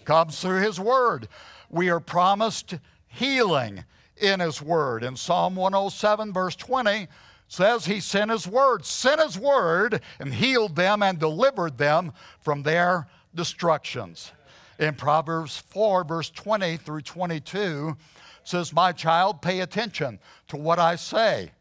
Comes 0.05 0.39
through 0.39 0.61
His 0.61 0.79
Word. 0.79 1.27
We 1.69 1.89
are 1.89 1.99
promised 1.99 2.75
healing 3.07 3.83
in 4.15 4.39
His 4.39 4.61
Word. 4.61 5.03
In 5.03 5.15
Psalm 5.15 5.55
107, 5.55 6.33
verse 6.33 6.55
20, 6.55 7.07
says 7.47 7.85
he 7.85 7.99
sent 7.99 8.31
his 8.31 8.47
word, 8.47 8.85
sent 8.85 9.21
his 9.21 9.37
word, 9.37 10.01
and 10.19 10.33
healed 10.33 10.75
them 10.75 11.01
and 11.01 11.19
delivered 11.19 11.77
them 11.77 12.11
from 12.41 12.63
their 12.63 13.07
destructions. 13.33 14.31
In 14.79 14.93
Proverbs 14.95 15.57
4, 15.69 16.03
verse 16.03 16.29
20 16.29 16.77
through 16.77 17.01
22, 17.01 17.97
says, 18.43 18.73
My 18.73 18.91
child, 18.91 19.41
pay 19.41 19.61
attention 19.61 20.19
to 20.49 20.57
what 20.57 20.79
I 20.79 20.95
say. 20.95 21.51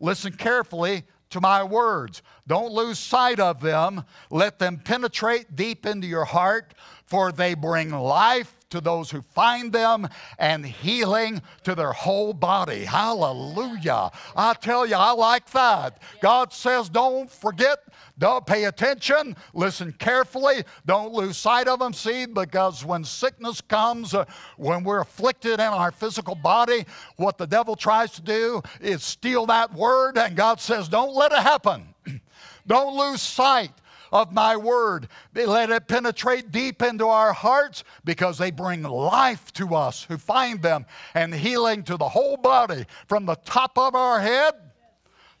Listen 0.00 0.32
carefully 0.32 1.04
to 1.30 1.40
my 1.40 1.62
words. 1.62 2.22
Don't 2.46 2.72
lose 2.72 2.98
sight 2.98 3.40
of 3.40 3.60
them. 3.60 4.04
Let 4.30 4.58
them 4.58 4.78
penetrate 4.78 5.54
deep 5.54 5.84
into 5.84 6.06
your 6.06 6.24
heart, 6.24 6.74
for 7.04 7.32
they 7.32 7.54
bring 7.54 7.90
life 7.90 8.57
to 8.70 8.80
those 8.80 9.10
who 9.10 9.22
find 9.22 9.72
them 9.72 10.08
and 10.38 10.64
healing 10.64 11.40
to 11.64 11.74
their 11.74 11.92
whole 11.92 12.32
body. 12.32 12.84
Hallelujah. 12.84 14.10
I 14.36 14.54
tell 14.54 14.86
you, 14.86 14.96
I 14.96 15.12
like 15.12 15.50
that. 15.52 16.02
God 16.20 16.52
says, 16.52 16.88
don't 16.88 17.30
forget, 17.30 17.78
don't 18.18 18.44
pay 18.44 18.64
attention, 18.64 19.36
listen 19.54 19.92
carefully, 19.92 20.64
don't 20.84 21.14
lose 21.14 21.36
sight 21.36 21.68
of 21.68 21.78
them. 21.78 21.92
See, 21.92 22.26
because 22.26 22.84
when 22.84 23.04
sickness 23.04 23.60
comes, 23.60 24.12
uh, 24.12 24.24
when 24.56 24.84
we're 24.84 25.00
afflicted 25.00 25.54
in 25.54 25.60
our 25.60 25.90
physical 25.90 26.34
body, 26.34 26.84
what 27.16 27.38
the 27.38 27.46
devil 27.46 27.74
tries 27.74 28.12
to 28.12 28.22
do 28.22 28.62
is 28.80 29.02
steal 29.02 29.46
that 29.46 29.72
word, 29.72 30.18
and 30.18 30.36
God 30.36 30.60
says, 30.60 30.88
don't 30.88 31.14
let 31.14 31.32
it 31.32 31.38
happen. 31.38 31.94
don't 32.66 32.96
lose 32.96 33.22
sight 33.22 33.72
of 34.12 34.32
my 34.32 34.56
word. 34.56 35.08
Let 35.34 35.70
it 35.70 35.88
penetrate 35.88 36.50
deep 36.50 36.82
into 36.82 37.06
our 37.06 37.32
hearts 37.32 37.84
because 38.04 38.38
they 38.38 38.50
bring 38.50 38.82
life 38.82 39.52
to 39.54 39.74
us 39.74 40.04
who 40.04 40.18
find 40.18 40.62
them 40.62 40.86
and 41.14 41.34
healing 41.34 41.82
to 41.84 41.96
the 41.96 42.08
whole 42.08 42.36
body 42.36 42.86
from 43.06 43.26
the 43.26 43.36
top 43.36 43.78
of 43.78 43.94
our 43.94 44.20
head 44.20 44.54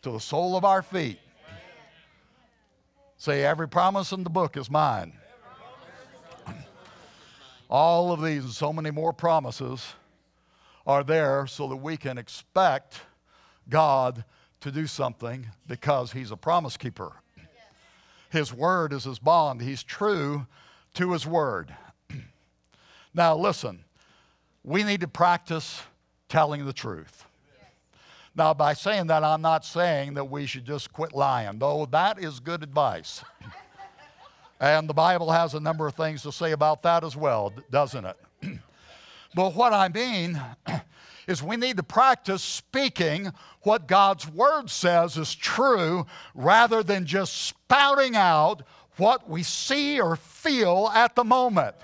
to 0.02 0.10
the 0.12 0.20
sole 0.20 0.56
of 0.56 0.64
our 0.64 0.82
feet. 0.82 1.18
Say, 3.16 3.44
every 3.44 3.68
promise 3.68 4.12
in 4.12 4.22
the 4.22 4.30
book 4.30 4.56
is 4.56 4.70
mine. 4.70 5.12
All 7.68 8.12
of 8.12 8.22
these 8.22 8.44
and 8.44 8.52
so 8.52 8.72
many 8.72 8.90
more 8.90 9.12
promises 9.12 9.94
are 10.86 11.04
there 11.04 11.46
so 11.46 11.68
that 11.68 11.76
we 11.76 11.96
can 11.96 12.16
expect 12.16 13.02
God 13.68 14.24
to 14.60 14.70
do 14.70 14.86
something 14.86 15.46
because 15.66 16.12
He's 16.12 16.30
a 16.30 16.36
promise 16.36 16.76
keeper. 16.76 17.12
His 18.30 18.52
word 18.52 18.92
is 18.92 19.04
his 19.04 19.18
bond. 19.18 19.60
He's 19.60 19.82
true 19.82 20.46
to 20.94 21.12
his 21.12 21.26
word. 21.26 21.74
now, 23.14 23.36
listen, 23.36 23.84
we 24.62 24.82
need 24.82 25.00
to 25.00 25.08
practice 25.08 25.82
telling 26.28 26.66
the 26.66 26.72
truth. 26.72 27.24
Now, 28.34 28.54
by 28.54 28.74
saying 28.74 29.08
that, 29.08 29.24
I'm 29.24 29.42
not 29.42 29.64
saying 29.64 30.14
that 30.14 30.30
we 30.30 30.46
should 30.46 30.64
just 30.64 30.92
quit 30.92 31.12
lying, 31.12 31.58
though 31.58 31.86
that 31.86 32.22
is 32.22 32.38
good 32.38 32.62
advice. 32.62 33.24
and 34.60 34.88
the 34.88 34.94
Bible 34.94 35.32
has 35.32 35.54
a 35.54 35.60
number 35.60 35.88
of 35.88 35.94
things 35.94 36.22
to 36.22 36.30
say 36.30 36.52
about 36.52 36.82
that 36.82 37.02
as 37.02 37.16
well, 37.16 37.52
doesn't 37.70 38.04
it? 38.04 38.16
but 39.34 39.54
what 39.54 39.72
I 39.72 39.88
mean 39.88 40.40
is 41.28 41.42
we 41.42 41.56
need 41.56 41.76
to 41.76 41.82
practice 41.82 42.42
speaking 42.42 43.30
what 43.60 43.86
God's 43.86 44.26
Word 44.26 44.70
says 44.70 45.16
is 45.18 45.34
true 45.34 46.06
rather 46.34 46.82
than 46.82 47.04
just 47.04 47.36
spouting 47.42 48.16
out 48.16 48.62
what 48.96 49.28
we 49.28 49.42
see 49.42 50.00
or 50.00 50.16
feel 50.16 50.90
at 50.92 51.14
the 51.14 51.22
moment. 51.22 51.76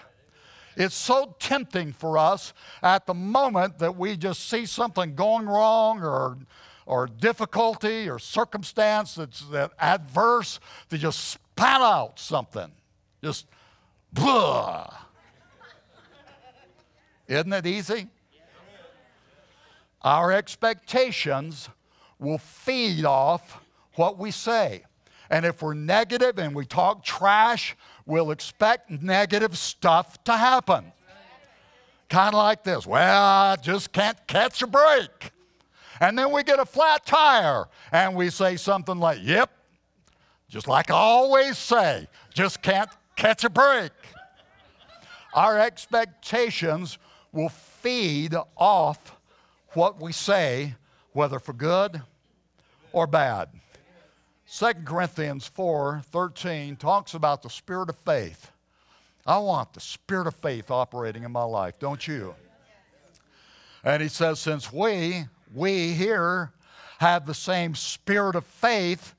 It's 0.77 0.97
so 0.97 1.37
tempting 1.39 1.93
for 1.93 2.19
us 2.19 2.53
at 2.83 3.07
the 3.07 3.15
moment 3.15 3.79
that 3.79 3.97
we 3.97 4.17
just 4.17 4.49
see 4.49 4.67
something 4.67 5.15
going 5.15 5.47
wrong 5.47 6.03
or, 6.03 6.39
or 6.87 7.07
difficulty 7.07 8.09
or 8.09 8.19
circumstance 8.19 9.15
that's 9.15 9.43
that 9.51 9.73
adverse 9.79 10.59
to 10.89 10.99
just 10.99 11.21
spat 11.21 11.83
out 11.83 12.19
something. 12.19 12.73
Just 13.23 13.47
blah. 14.11 14.93
Isn't 17.29 17.53
it 17.53 17.67
easy? 17.67 18.09
Our 20.05 20.33
expectations 20.33 21.71
will 22.19 22.39
feed 22.39 23.07
off 23.07 23.61
what 23.95 24.19
we 24.19 24.31
say. 24.31 24.85
And 25.31 25.47
if 25.47 25.63
we're 25.63 25.75
negative 25.75 26.39
and 26.39 26.55
we 26.55 26.67
talk 26.67 27.03
trash, 27.03 27.75
we'll 28.05 28.31
expect 28.31 28.91
negative 28.91 29.57
stuff 29.57 30.23
to 30.25 30.37
happen. 30.37 30.93
Kind 32.11 32.35
of 32.35 32.39
like 32.39 32.63
this 32.63 32.87
well, 32.87 33.25
I 33.25 33.57
just 33.57 33.93
can't 33.93 34.19
catch 34.27 34.61
a 34.61 34.67
break. 34.67 35.33
And 36.01 36.19
then 36.19 36.33
we 36.33 36.43
get 36.43 36.59
a 36.59 36.67
flat 36.67 37.07
tire 37.07 37.65
and 37.91 38.15
we 38.15 38.29
say 38.29 38.57
something 38.57 38.99
like, 38.99 39.19
yep, 39.23 39.51
just 40.49 40.69
like 40.69 40.91
I 40.91 40.95
always 40.95 41.57
say, 41.57 42.09
just 42.35 42.61
can't 42.61 42.91
catch 43.17 43.43
a 43.45 43.51
break. 43.51 43.93
Our 45.33 45.59
expectations 45.59 46.99
will 47.33 47.49
feed 47.49 48.35
off 48.57 49.14
what 49.75 50.01
we 50.01 50.13
say, 50.13 50.75
whether 51.13 51.39
for 51.39 51.53
good 51.53 52.03
or 52.93 53.07
bad. 53.07 53.49
2 54.51 54.67
Corinthians 54.85 55.47
4 55.47 56.03
13 56.11 56.77
talks 56.77 57.15
about 57.15 57.43
the 57.43 57.51
spirit 57.51 57.89
of 57.89 57.97
faith. 57.97 58.51
I 59.27 59.39
want 59.39 59.73
the 59.73 59.81
spirit 59.81 60.27
of 60.27 60.35
faith 60.35 60.71
operating 60.71 61.25
in 61.25 61.33
my 61.33 61.45
life, 61.45 61.79
don't 61.79 62.07
you? 62.07 62.35
And 63.83 64.03
he 64.03 64.09
says, 64.09 64.39
since 64.39 64.73
we, 64.73 65.25
we 65.55 65.93
here, 65.93 66.53
have 66.99 67.27
the 67.27 67.35
same 67.35 67.75
spirit 67.75 68.37
of 68.37 68.45
faith, 68.45 69.15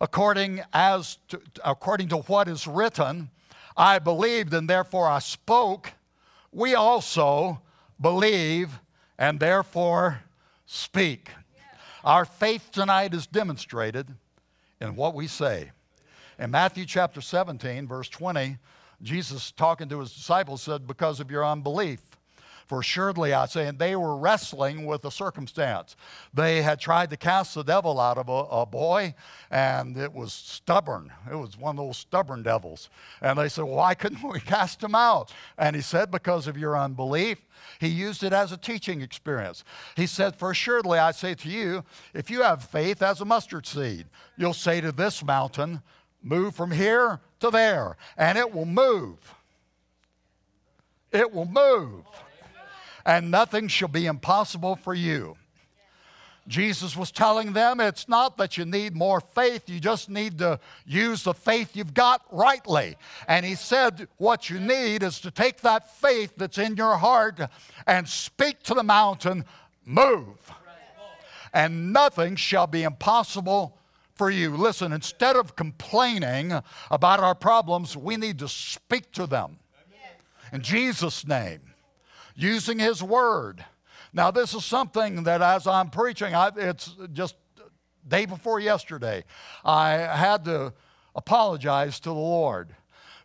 according 0.00 0.62
as 0.72 1.18
to, 1.28 1.40
according 1.64 2.08
to 2.08 2.18
what 2.18 2.48
is 2.48 2.66
written, 2.66 3.30
I 3.76 3.98
believed 3.98 4.54
and 4.54 4.68
therefore 4.68 5.08
I 5.08 5.18
spoke. 5.20 5.92
We 6.52 6.74
also 6.74 7.60
believe 8.00 8.80
and 9.18 9.40
therefore 9.40 10.20
speak. 10.66 11.30
Our 12.04 12.24
faith 12.24 12.70
tonight 12.72 13.12
is 13.12 13.26
demonstrated 13.26 14.08
in 14.80 14.94
what 14.94 15.14
we 15.14 15.26
say. 15.26 15.72
In 16.38 16.50
Matthew 16.50 16.84
chapter 16.84 17.20
17, 17.20 17.88
verse 17.88 18.08
20, 18.08 18.58
Jesus, 19.02 19.50
talking 19.50 19.88
to 19.88 20.00
his 20.00 20.12
disciples, 20.12 20.62
said, 20.62 20.86
Because 20.86 21.20
of 21.20 21.30
your 21.30 21.44
unbelief. 21.44 22.00
For 22.68 22.80
assuredly 22.80 23.32
I 23.32 23.46
say, 23.46 23.66
and 23.66 23.78
they 23.78 23.96
were 23.96 24.14
wrestling 24.14 24.84
with 24.84 25.02
a 25.06 25.10
circumstance. 25.10 25.96
They 26.34 26.60
had 26.60 26.78
tried 26.78 27.08
to 27.10 27.16
cast 27.16 27.54
the 27.54 27.62
devil 27.64 27.98
out 27.98 28.18
of 28.18 28.28
a, 28.28 28.32
a, 28.32 28.66
boy, 28.66 29.14
and 29.50 29.96
it 29.96 30.12
was 30.12 30.34
stubborn. 30.34 31.10
It 31.30 31.34
was 31.34 31.56
one 31.56 31.78
of 31.78 31.86
those 31.86 31.96
stubborn 31.96 32.42
devils. 32.42 32.90
And 33.22 33.38
they 33.38 33.48
said, 33.48 33.64
Why 33.64 33.94
couldn't 33.94 34.22
we 34.22 34.40
cast 34.46 34.84
him 34.84 34.94
out? 34.94 35.32
And 35.56 35.74
he 35.74 35.80
said, 35.80 36.10
Because 36.10 36.46
of 36.46 36.58
your 36.58 36.78
unbelief. 36.78 37.46
He 37.80 37.88
used 37.88 38.22
it 38.22 38.34
as 38.34 38.52
a 38.52 38.58
teaching 38.58 39.00
experience. 39.00 39.64
He 39.96 40.06
said, 40.06 40.36
For 40.36 40.50
assuredly 40.50 40.98
I 40.98 41.12
say 41.12 41.34
to 41.36 41.48
you, 41.48 41.84
if 42.12 42.28
you 42.28 42.42
have 42.42 42.62
faith 42.62 43.00
as 43.00 43.22
a 43.22 43.24
mustard 43.24 43.66
seed, 43.66 44.08
you'll 44.36 44.52
say 44.52 44.82
to 44.82 44.92
this 44.92 45.24
mountain, 45.24 45.80
Move 46.22 46.54
from 46.54 46.72
here 46.72 47.20
to 47.40 47.48
there, 47.48 47.96
and 48.18 48.36
it 48.36 48.52
will 48.52 48.66
move. 48.66 49.34
It 51.12 51.32
will 51.32 51.46
move 51.46 52.04
and 53.04 53.30
nothing 53.30 53.68
shall 53.68 53.88
be 53.88 54.06
impossible 54.06 54.76
for 54.76 54.94
you. 54.94 55.36
Jesus 56.48 56.96
was 56.96 57.10
telling 57.10 57.52
them 57.52 57.78
it's 57.78 58.08
not 58.08 58.38
that 58.38 58.56
you 58.56 58.64
need 58.64 58.96
more 58.96 59.20
faith, 59.20 59.68
you 59.68 59.78
just 59.78 60.08
need 60.08 60.38
to 60.38 60.58
use 60.86 61.22
the 61.22 61.34
faith 61.34 61.76
you've 61.76 61.92
got 61.92 62.22
rightly. 62.32 62.96
And 63.28 63.44
he 63.44 63.54
said, 63.54 64.08
What 64.16 64.48
you 64.48 64.58
need 64.58 65.02
is 65.02 65.20
to 65.20 65.30
take 65.30 65.60
that 65.60 65.94
faith 66.00 66.32
that's 66.36 66.56
in 66.56 66.76
your 66.76 66.96
heart 66.96 67.38
and 67.86 68.08
speak 68.08 68.62
to 68.64 68.74
the 68.74 68.82
mountain, 68.82 69.44
move. 69.84 70.50
And 71.52 71.92
nothing 71.92 72.36
shall 72.36 72.66
be 72.66 72.82
impossible 72.82 73.76
for 74.14 74.30
you. 74.30 74.56
Listen, 74.56 74.92
instead 74.92 75.36
of 75.36 75.54
complaining 75.54 76.52
about 76.90 77.20
our 77.20 77.34
problems, 77.34 77.96
we 77.96 78.16
need 78.16 78.38
to 78.38 78.48
speak 78.48 79.12
to 79.12 79.26
them. 79.26 79.58
In 80.52 80.62
Jesus' 80.62 81.26
name 81.26 81.60
using 82.38 82.78
His 82.78 83.02
Word. 83.02 83.64
Now, 84.12 84.30
this 84.30 84.54
is 84.54 84.64
something 84.64 85.24
that 85.24 85.42
as 85.42 85.66
I'm 85.66 85.90
preaching, 85.90 86.34
I, 86.34 86.50
it's 86.56 86.94
just 87.12 87.34
day 88.06 88.24
before 88.24 88.60
yesterday, 88.60 89.24
I 89.64 89.90
had 89.90 90.44
to 90.46 90.72
apologize 91.14 92.00
to 92.00 92.10
the 92.10 92.14
Lord 92.14 92.74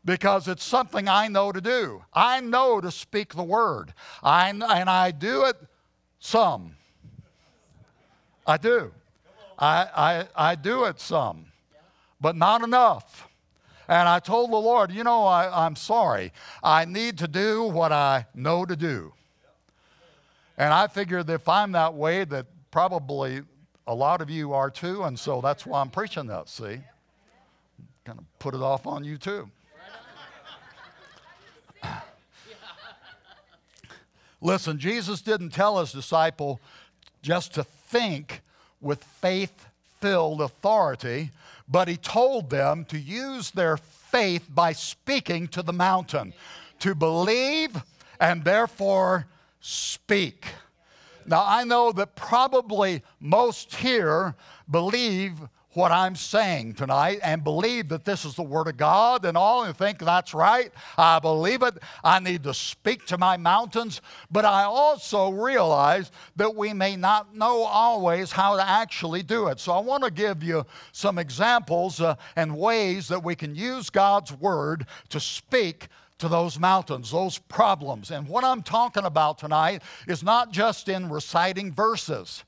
because 0.04 0.47
it's 0.47 0.63
something 0.63 1.08
I 1.08 1.28
know 1.30 1.52
to 1.52 1.62
do. 1.62 2.04
I 2.13 2.41
know 2.41 2.82
to 2.82 2.91
speak 2.91 3.36
the 3.36 3.43
Word, 3.43 3.93
I, 4.21 4.49
and 4.49 4.63
I 4.63 5.12
do 5.12 5.45
it 5.45 5.56
some. 6.19 6.76
I 8.45 8.58
do. 8.58 8.91
I, 9.58 9.88
I, 10.36 10.52
I 10.52 10.56
do 10.56 10.86
it 10.86 10.99
some, 10.99 11.45
but 12.19 12.36
not 12.36 12.63
enough. 12.63 13.30
And 13.87 14.07
I 14.07 14.19
told 14.19 14.51
the 14.51 14.57
Lord, 14.57 14.91
you 14.91 15.03
know, 15.03 15.25
I, 15.25 15.65
I'm 15.65 15.75
sorry. 15.75 16.31
I 16.63 16.85
need 16.85 17.17
to 17.19 17.27
do 17.27 17.63
what 17.63 17.91
I 17.91 18.25
know 18.33 18.65
to 18.65 18.75
do. 18.75 19.13
And 20.57 20.73
I 20.73 20.87
figured 20.87 21.29
if 21.29 21.49
I'm 21.49 21.71
that 21.73 21.93
way, 21.93 22.23
that 22.25 22.45
probably 22.71 23.41
a 23.87 23.93
lot 23.93 24.21
of 24.21 24.29
you 24.29 24.53
are 24.53 24.69
too. 24.69 25.03
And 25.03 25.17
so 25.19 25.41
that's 25.41 25.65
why 25.65 25.81
I'm 25.81 25.89
preaching 25.89 26.27
that, 26.27 26.47
see? 26.47 26.79
Kind 28.05 28.19
of 28.19 28.25
put 28.39 28.53
it 28.53 28.61
off 28.61 28.85
on 28.87 29.03
you 29.03 29.17
too. 29.17 29.49
Listen, 34.41 34.77
Jesus 34.77 35.21
didn't 35.21 35.49
tell 35.49 35.79
his 35.79 35.91
disciple 35.91 36.59
just 37.21 37.53
to 37.55 37.63
think 37.63 38.41
with 38.81 39.03
faith 39.03 39.67
filled 40.01 40.41
authority, 40.41 41.31
but 41.67 41.88
he 41.88 41.97
told 41.97 42.49
them 42.49 42.86
to 42.86 42.97
use 42.99 43.52
their 43.52 43.78
faith 43.78 44.47
by 44.49 44.73
speaking 44.73 45.47
to 45.49 45.62
the 45.62 45.73
mountain, 45.73 46.34
to 46.80 46.93
believe 46.93 47.84
and 48.19 48.43
therefore 48.43 49.28
speak. 49.60 50.45
Now, 51.26 51.43
I 51.45 51.63
know 51.63 51.91
that 51.93 52.15
probably 52.15 53.02
most 53.19 53.76
here 53.76 54.36
believe 54.69 55.39
what 55.73 55.91
I'm 55.91 56.15
saying 56.15 56.73
tonight 56.73 57.19
and 57.23 57.43
believe 57.43 57.89
that 57.89 58.05
this 58.05 58.25
is 58.25 58.36
the 58.36 58.43
Word 58.43 58.67
of 58.67 58.77
God 58.77 59.25
and 59.25 59.38
all 59.38 59.63
and 59.63 59.75
think 59.75 59.99
that's 59.99 60.33
right. 60.33 60.71
I 60.97 61.19
believe 61.19 61.63
it. 61.63 61.77
I 62.03 62.19
need 62.19 62.43
to 62.43 62.53
speak 62.53 63.05
to 63.07 63.17
my 63.17 63.38
mountains. 63.38 64.01
But 64.31 64.45
I 64.45 64.63
also 64.63 65.29
realize 65.31 66.12
that 66.36 66.55
we 66.55 66.73
may 66.73 66.95
not 66.95 67.36
know 67.36 67.63
always 67.63 68.31
how 68.31 68.55
to 68.55 68.67
actually 68.67 69.23
do 69.23 69.47
it. 69.47 69.59
So 69.59 69.71
I 69.73 69.79
want 69.79 70.03
to 70.03 70.12
give 70.12 70.43
you 70.43 70.65
some 70.91 71.17
examples 71.17 72.01
uh, 72.01 72.15
and 72.36 72.57
ways 72.57 73.07
that 73.07 73.23
we 73.23 73.36
can 73.36 73.55
use 73.55 73.89
God's 73.89 74.31
Word 74.31 74.86
to 75.09 75.19
speak 75.19 75.88
to 76.19 76.27
those 76.27 76.59
mountains, 76.59 77.12
those 77.12 77.38
problems. 77.38 78.12
And 78.12 78.27
what 78.27 78.43
I'm 78.43 78.62
talking 78.62 79.03
about 79.03 79.38
tonight 79.38 79.81
is 80.07 80.23
not 80.23 80.51
just 80.51 80.88
in 80.88 81.09
reciting 81.09 81.73
verses. 81.73 82.43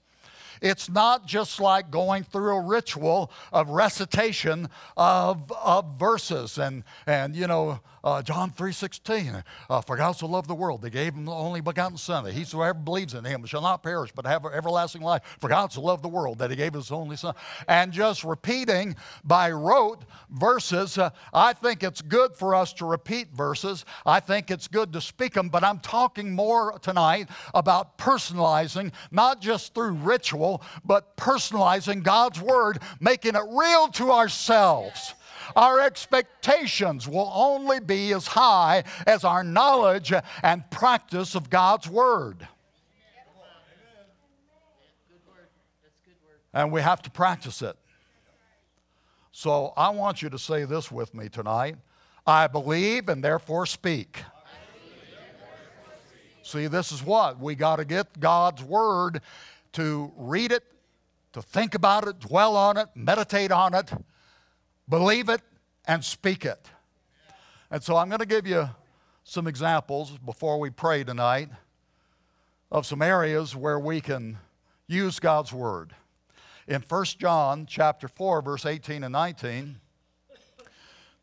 It's 0.61 0.89
not 0.89 1.25
just 1.25 1.59
like 1.59 1.91
going 1.91 2.23
through 2.23 2.55
a 2.55 2.61
ritual 2.61 3.31
of 3.51 3.69
recitation 3.69 4.69
of, 4.97 5.51
of 5.51 5.97
verses 5.97 6.57
and, 6.57 6.83
and 7.05 7.35
you 7.35 7.47
know, 7.47 7.79
uh, 8.05 8.21
John 8.21 8.51
3.16, 8.51 9.43
uh, 9.67 9.81
for 9.81 9.97
God 9.97 10.11
so 10.11 10.27
loved 10.27 10.47
the 10.47 10.55
world, 10.55 10.83
they 10.83 10.91
gave 10.91 11.15
him 11.15 11.25
the 11.25 11.31
only 11.31 11.59
begotten 11.59 11.97
Son, 11.97 12.23
that 12.23 12.33
whosoever 12.33 12.75
believes 12.75 13.15
in 13.15 13.25
him 13.25 13.43
shall 13.45 13.63
not 13.63 13.81
perish, 13.81 14.11
but 14.15 14.27
have 14.27 14.45
everlasting 14.45 15.01
life. 15.01 15.23
For 15.39 15.49
God 15.49 15.73
so 15.73 15.81
loved 15.81 16.03
the 16.03 16.09
world 16.09 16.37
that 16.37 16.51
he 16.51 16.55
gave 16.55 16.73
his 16.73 16.91
only 16.91 17.17
Son. 17.17 17.33
And 17.67 17.91
just 17.91 18.23
repeating 18.23 18.95
by 19.23 19.49
rote 19.51 20.03
verses, 20.29 20.99
uh, 20.99 21.09
I 21.33 21.53
think 21.53 21.81
it's 21.81 22.01
good 22.03 22.35
for 22.35 22.53
us 22.53 22.73
to 22.73 22.85
repeat 22.85 23.29
verses. 23.33 23.85
I 24.05 24.19
think 24.19 24.51
it's 24.51 24.67
good 24.67 24.93
to 24.93 25.01
speak 25.01 25.33
them, 25.33 25.49
but 25.49 25.63
I'm 25.63 25.79
talking 25.79 26.35
more 26.35 26.77
tonight 26.79 27.29
about 27.55 27.97
personalizing, 27.97 28.91
not 29.09 29.41
just 29.41 29.73
through 29.73 29.93
ritual, 29.93 30.61
but 30.85 31.17
personalizing 31.17 32.03
God's 32.03 32.39
Word, 32.39 32.79
making 32.99 33.33
it 33.33 33.43
real 33.49 33.87
to 33.87 34.11
ourselves 34.11 35.15
our 35.55 35.79
expectations 35.79 37.07
will 37.07 37.31
only 37.33 37.79
be 37.79 38.13
as 38.13 38.27
high 38.27 38.83
as 39.05 39.23
our 39.23 39.43
knowledge 39.43 40.13
and 40.43 40.69
practice 40.71 41.35
of 41.35 41.49
God's 41.49 41.89
Word. 41.89 42.47
And 46.53 46.71
we 46.71 46.81
have 46.81 47.01
to 47.01 47.09
practice 47.09 47.61
it. 47.61 47.75
So 49.31 49.73
I 49.75 49.89
want 49.89 50.21
you 50.21 50.29
to 50.29 50.39
say 50.39 50.63
this 50.63 50.89
with 50.89 51.13
me 51.13 51.27
tonight 51.27 51.75
I 52.25 52.47
believe 52.47 53.09
and 53.09 53.23
therefore 53.23 53.65
speak. 53.65 54.23
See, 56.41 56.67
this 56.67 56.91
is 56.91 57.03
what 57.03 57.39
we 57.39 57.55
got 57.55 57.77
to 57.77 57.85
get 57.85 58.19
God's 58.19 58.63
Word 58.63 59.21
to 59.73 60.11
read 60.15 60.51
it, 60.51 60.63
to 61.33 61.41
think 61.41 61.75
about 61.75 62.07
it, 62.07 62.19
dwell 62.19 62.55
on 62.55 62.77
it, 62.77 62.87
meditate 62.95 63.51
on 63.51 63.73
it 63.73 63.91
believe 64.87 65.29
it, 65.29 65.41
and 65.87 66.03
speak 66.03 66.45
it. 66.45 66.67
And 67.71 67.81
so 67.83 67.97
I'm 67.97 68.09
going 68.09 68.19
to 68.19 68.25
give 68.25 68.47
you 68.47 68.69
some 69.23 69.47
examples 69.47 70.11
before 70.23 70.59
we 70.59 70.69
pray 70.69 71.03
tonight 71.03 71.49
of 72.71 72.85
some 72.85 73.01
areas 73.01 73.55
where 73.55 73.79
we 73.79 74.01
can 74.01 74.37
use 74.87 75.19
God's 75.19 75.51
word. 75.51 75.93
In 76.67 76.81
1 76.81 77.05
John 77.19 77.65
chapter 77.65 78.07
4 78.07 78.41
verse 78.41 78.65
18 78.65 79.03
and 79.03 79.13
19, 79.13 79.77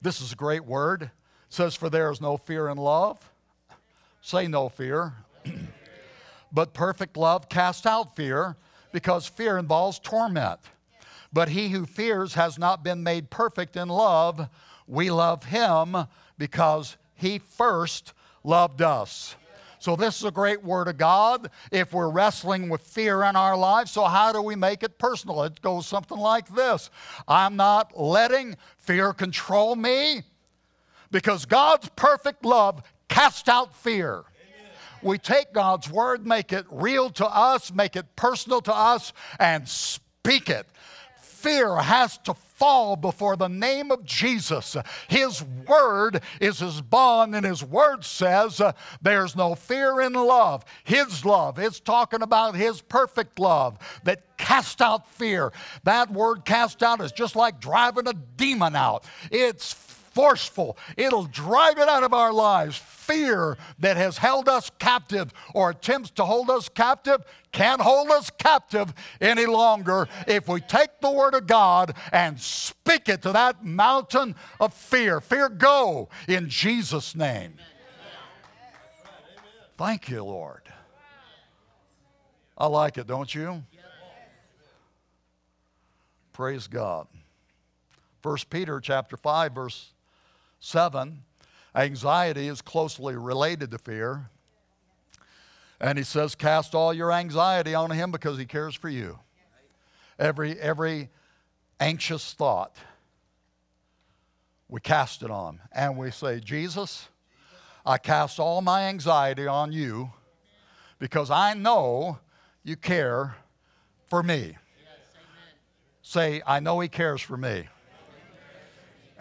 this 0.01 0.21
is 0.21 0.33
a 0.33 0.37
great 0.37 0.65
word. 0.65 1.03
It 1.03 1.11
says 1.49 1.75
for 1.75 1.89
there 1.89 2.11
is 2.11 2.21
no 2.21 2.37
fear 2.37 2.69
in 2.69 2.79
love. 2.79 3.19
Say 4.21 4.47
no 4.47 4.69
fear. 4.69 5.15
but 6.53 6.75
perfect 6.75 7.17
love 7.17 7.49
casts 7.49 7.87
out 7.87 8.17
fear 8.17 8.57
because 8.93 9.27
fear 9.27 9.59
involves 9.59 9.99
torment. 9.99 10.61
But 11.33 11.51
he 11.51 11.71
who 11.71 11.87
fears 11.87 12.35
has 12.35 12.59
not 12.59 12.85
been 12.85 13.03
made 13.03 13.31
perfect 13.31 13.77
in 13.77 13.89
love. 13.89 14.49
We 14.87 15.11
love 15.11 15.45
him 15.45 15.97
because 16.39 16.97
he 17.15 17.39
first 17.39 18.13
loved 18.45 18.83
us. 18.83 19.37
So, 19.79 19.97
this 19.97 20.19
is 20.19 20.25
a 20.25 20.31
great 20.31 20.63
word 20.63 20.87
of 20.87 20.97
God 20.97 21.51
if 21.73 21.93
we're 21.93 22.09
wrestling 22.09 22.69
with 22.69 22.83
fear 22.83 23.25
in 23.25 23.35
our 23.35 23.57
lives. 23.57 23.91
So, 23.91 24.05
how 24.05 24.33
do 24.33 24.41
we 24.41 24.55
make 24.55 24.85
it 24.85 24.97
personal? 24.97 25.43
It 25.43 25.61
goes 25.61 25.87
something 25.87 26.19
like 26.19 26.47
this 26.55 26.89
I'm 27.27 27.57
not 27.57 27.99
letting 27.99 28.57
fear 28.79 29.13
control 29.13 29.75
me 29.75 30.23
because 31.11 31.47
God's 31.47 31.89
perfect 31.97 32.45
love 32.45 32.83
casts 33.09 33.49
out 33.49 33.75
fear. 33.75 34.23
We 35.03 35.19
take 35.19 35.53
God's 35.53 35.91
word, 35.91 36.29
make 36.29 36.53
it 36.53 36.65
real 36.71 37.11
to 37.11 37.27
us, 37.27 37.73
make 37.73 37.97
it 37.97 38.07
personal 38.15 38.61
to 38.63 38.75
us, 38.75 39.13
and 39.41 39.69
speak 39.69 40.49
it. 40.49 40.69
Fear 41.43 41.75
has 41.79 42.19
to 42.19 42.35
fall 42.35 42.95
before 42.95 43.35
the 43.35 43.49
name 43.49 43.91
of 43.91 44.05
Jesus. 44.05 44.77
His 45.09 45.43
word 45.67 46.23
is 46.41 46.61
his 46.61 46.81
bond, 46.81 47.35
and 47.35 47.45
his 47.45 47.65
word 47.65 48.05
says 48.05 48.61
uh, 48.61 48.71
there's 49.01 49.35
no 49.35 49.57
fear 49.57 50.01
in 50.01 50.13
love. 50.13 50.65
His 50.85 51.25
love, 51.25 51.59
it's 51.59 51.81
talking 51.81 52.23
about 52.23 52.55
his 52.55 52.81
perfect 52.81 53.41
love 53.41 53.77
that 54.05 54.37
cast 54.37 54.81
out 54.81 55.09
fear. 55.09 55.53
That 55.83 56.13
word 56.13 56.45
cast 56.45 56.81
out 56.81 57.01
is 57.01 57.11
just 57.11 57.35
like 57.35 57.61
driving 57.61 58.07
a 58.07 58.15
demon 58.15 58.77
out. 58.77 59.05
It's 59.33 59.73
forceful. 60.15 60.77
It'll 60.97 61.25
drive 61.25 61.79
it 61.79 61.89
out 61.89 62.03
of 62.03 62.13
our 62.13 62.33
lives. 62.33 62.77
Fear 62.77 63.59
that 63.81 63.97
has 63.97 64.19
held 64.19 64.49
us 64.49 64.71
captive 64.79 65.33
or 65.55 65.71
attempts 65.71 66.11
to 66.13 66.25
hold 66.25 66.51
us 66.51 66.69
captive 66.69 67.25
can't 67.53 67.83
hold 67.83 68.11
us 68.11 68.31
captive 68.39 68.95
any 69.21 69.45
longer 69.45 70.09
if 70.27 70.49
we 70.49 70.61
take 70.61 71.01
the 71.01 71.11
Word 71.11 71.35
of 71.35 71.47
God 71.47 71.95
and 72.11 72.41
speak 72.41 73.09
it 73.09 73.23
to 73.23 73.33
that 73.33 73.65
mountain 73.65 74.35
of 74.59 74.73
fear. 74.73 75.21
Fear, 75.21 75.51
go 75.51 76.09
in 76.27 76.49
Jesus' 76.49 77.15
name. 77.15 77.55
Thank 79.77 80.09
you, 80.09 80.25
Lord. 80.25 80.63
I 82.57 82.67
like 82.67 82.97
it, 82.97 83.07
don't 83.07 83.35
you? 83.35 83.65
Praise 86.33 86.67
God. 86.67 87.07
1 88.23 88.37
Peter 88.49 88.81
chapter 88.81 89.17
5 89.17 89.53
verse 89.53 89.93
7, 90.63 91.25
anxiety 91.75 92.47
is 92.47 92.63
closely 92.63 93.17
related 93.17 93.73
to 93.73 93.79
fear. 93.79 94.31
And 95.81 95.99
he 95.99 96.05
says, 96.05 96.37
Cast 96.37 96.73
all 96.73 96.95
your 96.95 97.11
anxiety 97.11 97.75
on 97.75 97.91
him 97.91 98.13
because 98.13 98.39
he 98.39 98.45
cares 98.45 98.77
for 98.77 98.89
you. 98.89 99.19
Every, 100.21 100.59
every 100.61 101.11
anxious 101.81 102.33
thought, 102.33 102.77
we 104.69 104.81
cast 104.81 105.25
it 105.25 105.33
on. 105.33 105.59
And 105.73 105.99
we 105.99 106.13
say, 106.13 106.39
Jesus, 106.39 107.09
I 107.85 107.99
cast 107.99 108.39
all 108.39 108.63
my 108.63 108.83
anxiety 108.83 109.49
on 109.49 109.73
you 109.73 110.13
because 111.01 111.29
I 111.29 111.55
know 111.55 112.21
you 112.63 112.77
care 112.77 113.35
for 114.07 114.23
me. 114.23 114.57
Say, 116.03 116.41
I 116.47 116.61
know 116.61 116.79
he 116.79 116.89
cares 116.89 117.21
for 117.21 117.37
me 117.37 117.67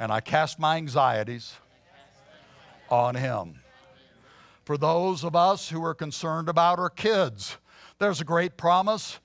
and 0.01 0.11
I 0.11 0.19
cast 0.19 0.57
my 0.57 0.77
anxieties 0.77 1.53
on 2.89 3.13
him. 3.13 3.59
For 4.65 4.75
those 4.75 5.23
of 5.23 5.35
us 5.35 5.69
who 5.69 5.85
are 5.85 5.93
concerned 5.93 6.49
about 6.49 6.79
our 6.79 6.89
kids, 6.89 7.57
there's 7.99 8.19
a 8.19 8.23
great 8.23 8.57
promise. 8.57 9.19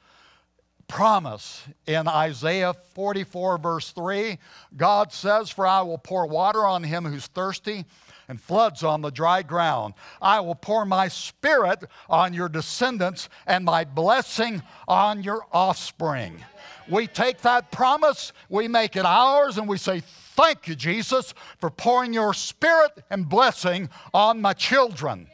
Promise 0.87 1.67
in 1.87 2.07
Isaiah 2.07 2.75
44, 2.75 3.57
verse 3.57 3.93
3. 3.93 4.37
God 4.77 5.15
says, 5.15 5.49
For 5.49 5.67
I 5.67 5.81
will 5.81 5.97
pour 5.97 6.27
water 6.27 6.67
on 6.67 6.83
him 6.85 7.07
who's 7.07 7.27
thirsty 7.27 7.87
and 8.29 8.39
floods 8.39 8.83
on 8.83 9.01
the 9.01 9.11
dry 9.11 9.41
ground. 9.41 9.95
I 10.21 10.41
will 10.41 10.55
pour 10.55 10.85
my 10.85 11.09
spirit 11.09 11.85
on 12.11 12.35
your 12.35 12.51
descendants 12.51 13.31
and 13.47 13.65
my 13.65 13.85
blessing 13.85 14.62
on 14.87 15.23
your 15.23 15.47
offspring. 15.53 16.45
We 16.87 17.07
take 17.07 17.41
that 17.41 17.73
promise, 17.73 18.35
we 18.51 18.69
make 18.69 18.95
it 18.95 19.07
ours, 19.07 19.57
and 19.57 19.67
we 19.67 19.79
say, 19.79 20.03
Thank 20.37 20.68
you, 20.68 20.75
Jesus, 20.75 21.33
for 21.59 21.70
pouring 21.70 22.12
your 22.12 22.35
spirit 22.35 22.92
and 23.09 23.27
blessing 23.27 23.88
on 24.12 24.42
my 24.42 24.53
children. 24.53 25.29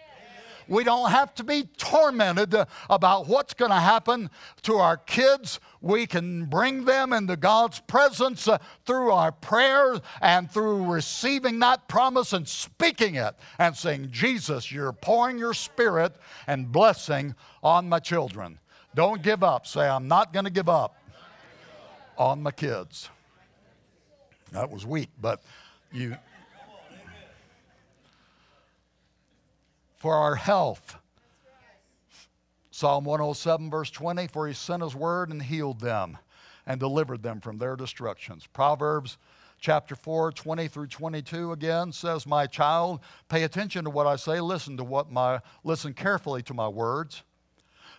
We 0.68 0.84
don't 0.84 1.10
have 1.10 1.34
to 1.34 1.44
be 1.44 1.64
tormented 1.76 2.54
about 2.88 3.26
what's 3.26 3.52
going 3.52 3.72
to 3.72 3.80
happen 3.80 4.30
to 4.62 4.76
our 4.76 4.96
kids. 4.96 5.58
We 5.80 6.06
can 6.06 6.44
bring 6.44 6.84
them 6.84 7.12
into 7.12 7.36
God's 7.36 7.80
presence 7.80 8.46
uh, 8.46 8.58
through 8.86 9.10
our 9.10 9.32
prayers 9.32 9.98
and 10.20 10.48
through 10.48 10.84
receiving 10.84 11.58
that 11.58 11.88
promise 11.88 12.32
and 12.32 12.46
speaking 12.46 13.16
it 13.16 13.34
and 13.58 13.76
saying, 13.76 14.10
Jesus, 14.12 14.70
you're 14.70 14.92
pouring 14.92 15.36
your 15.36 15.52
spirit 15.52 16.14
and 16.46 16.70
blessing 16.70 17.34
on 17.64 17.88
my 17.88 17.98
children. 17.98 18.60
Don't 18.94 19.20
give 19.20 19.42
up. 19.42 19.66
Say, 19.66 19.88
I'm 19.88 20.06
not 20.06 20.32
going 20.32 20.44
to 20.44 20.50
give 20.50 20.68
up 20.68 20.96
on 22.16 22.40
my 22.40 22.52
kids. 22.52 23.10
That 24.52 24.70
was 24.70 24.86
weak, 24.86 25.08
but 25.20 25.42
you. 25.90 26.16
For 29.96 30.14
our 30.14 30.34
health. 30.34 30.96
Psalm 32.70 33.04
107, 33.04 33.70
verse 33.70 33.90
20 33.90 34.26
For 34.28 34.46
he 34.46 34.54
sent 34.54 34.82
his 34.82 34.94
word 34.94 35.30
and 35.30 35.42
healed 35.42 35.80
them 35.80 36.18
and 36.66 36.78
delivered 36.78 37.22
them 37.22 37.40
from 37.40 37.58
their 37.58 37.76
destructions. 37.76 38.46
Proverbs 38.46 39.18
chapter 39.58 39.94
4, 39.94 40.32
20 40.32 40.68
through 40.68 40.86
22 40.88 41.52
again 41.52 41.92
says, 41.92 42.26
My 42.26 42.46
child, 42.46 43.00
pay 43.28 43.44
attention 43.44 43.84
to 43.84 43.90
what 43.90 44.06
I 44.06 44.16
say, 44.16 44.40
listen 44.40 44.76
to 44.76 44.84
what 44.84 45.10
my 45.10 45.40
listen 45.64 45.94
carefully 45.94 46.42
to 46.42 46.54
my 46.54 46.68
words. 46.68 47.22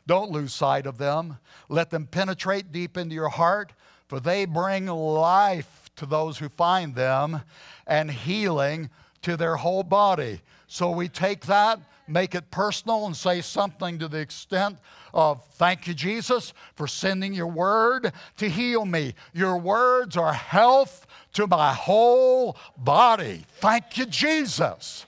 Don't 0.06 0.32
lose 0.32 0.54
sight 0.54 0.86
of 0.86 0.98
them. 0.98 1.38
Let 1.70 1.90
them 1.90 2.06
penetrate 2.06 2.72
deep 2.72 2.98
into 2.98 3.16
your 3.16 3.30
heart, 3.30 3.72
for 4.08 4.20
they 4.20 4.46
bring 4.46 4.88
life 4.88 5.83
to 5.96 6.06
those 6.06 6.38
who 6.38 6.50
find 6.50 6.96
them 6.96 7.42
and 7.88 8.10
healing 8.10 8.90
to 9.22 9.38
their 9.38 9.56
whole 9.56 9.84
body. 9.84 10.42
So 10.68 10.92
we 10.92 11.08
take 11.08 11.46
that, 11.46 11.80
make 12.08 12.36
it 12.36 12.52
personal, 12.52 13.06
and 13.06 13.16
say 13.16 13.42
something 13.42 14.00
to 14.00 14.08
the 14.08 14.20
extent 14.20 14.78
of 15.14 15.46
thank 15.54 15.88
you, 15.88 15.94
Jesus, 15.94 16.54
for 16.76 16.88
sending 16.88 17.34
your 17.34 17.48
word 17.48 18.12
to 18.38 18.50
heal 18.50 18.86
me. 18.86 19.14
Your 19.34 19.58
words 19.58 20.18
are 20.18 20.34
health 20.34 21.06
to 21.34 21.48
my 21.48 21.74
whole 21.74 22.58
body. 22.78 23.44
Thank 23.60 23.98
you, 23.98 24.06
Jesus. 24.06 25.06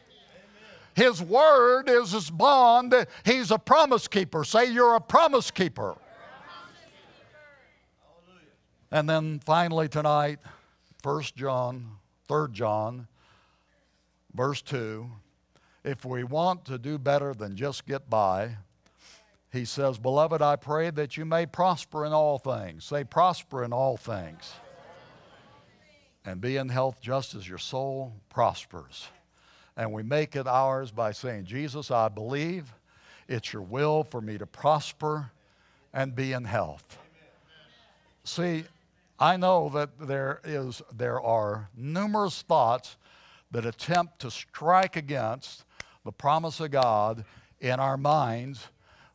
His 0.96 1.22
word 1.22 1.90
is 1.90 2.12
his 2.12 2.30
bond. 2.30 2.94
He's 3.26 3.52
a 3.52 3.58
promise 3.58 4.08
keeper. 4.08 4.46
Say, 4.46 4.72
You're 4.72 4.96
a 4.96 5.02
promise 5.02 5.52
keeper. 5.52 5.96
And 8.92 9.10
then 9.10 9.40
finally 9.40 9.90
tonight, 9.90 10.40
1 11.06 11.22
John, 11.36 11.92
3 12.28 12.48
John, 12.52 13.08
verse 14.34 14.64
2, 14.64 15.08
if 15.84 16.04
we 16.04 16.24
want 16.24 16.66
to 16.66 16.80
do 16.80 16.98
better 16.98 17.32
than 17.36 17.56
just 17.56 17.86
get 17.86 18.10
by, 18.10 18.58
he 19.54 19.66
says, 19.66 20.00
Beloved, 20.00 20.42
I 20.42 20.56
pray 20.56 20.90
that 20.90 21.16
you 21.16 21.24
may 21.24 21.46
prosper 21.46 22.08
in 22.08 22.12
all 22.12 22.40
things. 22.40 22.86
Say, 22.86 23.04
prosper 23.04 23.64
in 23.64 23.72
all 23.72 23.98
things. 23.98 24.52
And 26.26 26.42
be 26.42 26.58
in 26.58 26.70
health 26.70 27.00
just 27.00 27.36
as 27.36 27.48
your 27.48 27.60
soul 27.60 28.14
prospers. 28.30 29.08
And 29.78 29.94
we 29.94 30.02
make 30.02 30.36
it 30.36 30.48
ours 30.48 30.90
by 30.90 31.12
saying, 31.12 31.46
Jesus, 31.46 31.92
I 31.92 32.10
believe 32.10 32.74
it's 33.28 33.54
your 33.54 33.62
will 33.62 34.04
for 34.04 34.22
me 34.22 34.40
to 34.40 34.48
prosper 34.48 35.30
and 35.94 36.16
be 36.16 36.34
in 36.34 36.46
health. 36.46 36.98
See, 38.24 38.64
I 39.20 39.38
know 39.38 39.70
that 39.70 39.98
there, 40.00 40.42
is, 40.44 40.82
there 40.94 41.22
are 41.22 41.70
numerous 41.76 42.42
thoughts 42.42 42.98
that 43.52 43.66
attempt 43.66 44.20
to 44.20 44.32
strike 44.32 44.98
against 44.98 45.64
the 46.04 46.12
promise 46.12 46.60
of 46.60 46.72
God 46.72 47.24
in 47.62 47.80
our 47.80 47.96
minds. 47.96 48.68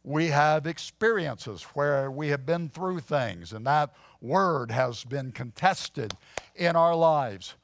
We 0.03 0.29
have 0.29 0.67
experiences 0.67 1.63
where 1.75 2.11
we 2.11 2.29
have 2.29 2.47
been 2.47 2.71
through 2.71 3.01
things, 3.01 3.53
and 3.53 3.67
that 3.67 3.95
word 4.23 4.71
has 4.71 5.05
been 5.05 5.33
contested 5.33 6.15
in 6.57 6.77
our 6.77 6.95
lives. 6.95 7.55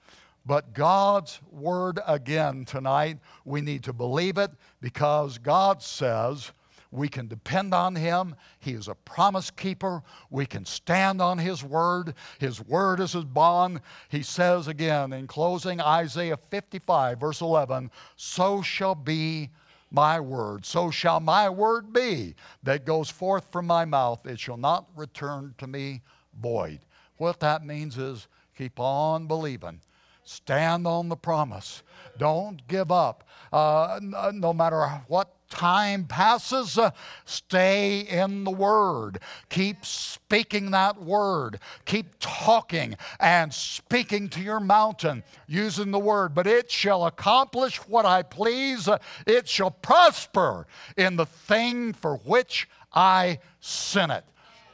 But 0.44 0.74
God's 0.74 1.40
word 1.50 1.98
again 2.06 2.66
tonight, 2.66 3.18
we 3.46 3.62
need 3.62 3.82
to 3.84 3.94
believe 3.94 4.36
it 4.36 4.50
because 4.82 5.38
God 5.38 5.82
says, 5.82 6.52
we 6.90 7.08
can 7.08 7.26
depend 7.26 7.74
on 7.74 7.94
Him. 7.94 8.36
He 8.58 8.72
is 8.72 8.88
a 8.88 8.94
promise 8.94 9.50
keeper. 9.50 10.02
We 10.30 10.46
can 10.46 10.64
stand 10.64 11.20
on 11.20 11.38
His 11.38 11.62
word. 11.62 12.14
His 12.38 12.64
word 12.64 13.00
is 13.00 13.12
His 13.12 13.24
bond. 13.24 13.80
He 14.08 14.22
says 14.22 14.68
again 14.68 15.12
in 15.12 15.26
closing, 15.26 15.80
Isaiah 15.80 16.36
55, 16.36 17.20
verse 17.20 17.40
11, 17.40 17.90
So 18.16 18.62
shall 18.62 18.94
be 18.94 19.50
my 19.90 20.18
word, 20.20 20.66
so 20.66 20.90
shall 20.90 21.20
my 21.20 21.48
word 21.48 21.92
be 21.92 22.34
that 22.62 22.84
goes 22.84 23.08
forth 23.08 23.50
from 23.52 23.66
my 23.66 23.84
mouth. 23.84 24.26
It 24.26 24.40
shall 24.40 24.56
not 24.56 24.88
return 24.96 25.54
to 25.58 25.66
me 25.66 26.02
void. 26.40 26.80
What 27.16 27.40
that 27.40 27.64
means 27.64 27.96
is 27.96 28.28
keep 28.56 28.78
on 28.78 29.26
believing. 29.26 29.80
Stand 30.24 30.88
on 30.88 31.08
the 31.08 31.16
promise. 31.16 31.84
Don't 32.18 32.66
give 32.66 32.90
up. 32.90 33.28
Uh, 33.52 34.00
no 34.02 34.52
matter 34.52 34.86
what 35.06 35.35
time 35.50 36.04
passes, 36.04 36.78
uh, 36.78 36.90
stay 37.24 38.00
in 38.00 38.44
the 38.44 38.50
Word. 38.50 39.18
Keep 39.48 39.84
speaking 39.84 40.70
that 40.72 41.00
Word. 41.02 41.58
Keep 41.84 42.14
talking 42.20 42.96
and 43.20 43.52
speaking 43.52 44.28
to 44.30 44.40
your 44.40 44.60
mountain 44.60 45.22
using 45.46 45.90
the 45.90 45.98
Word. 45.98 46.34
But 46.34 46.46
it 46.46 46.70
shall 46.70 47.06
accomplish 47.06 47.76
what 47.88 48.06
I 48.06 48.22
please, 48.22 48.88
it 49.26 49.48
shall 49.48 49.70
prosper 49.70 50.66
in 50.96 51.16
the 51.16 51.26
thing 51.26 51.92
for 51.92 52.16
which 52.18 52.68
I 52.92 53.38
sent 53.60 54.12
it. 54.12 54.24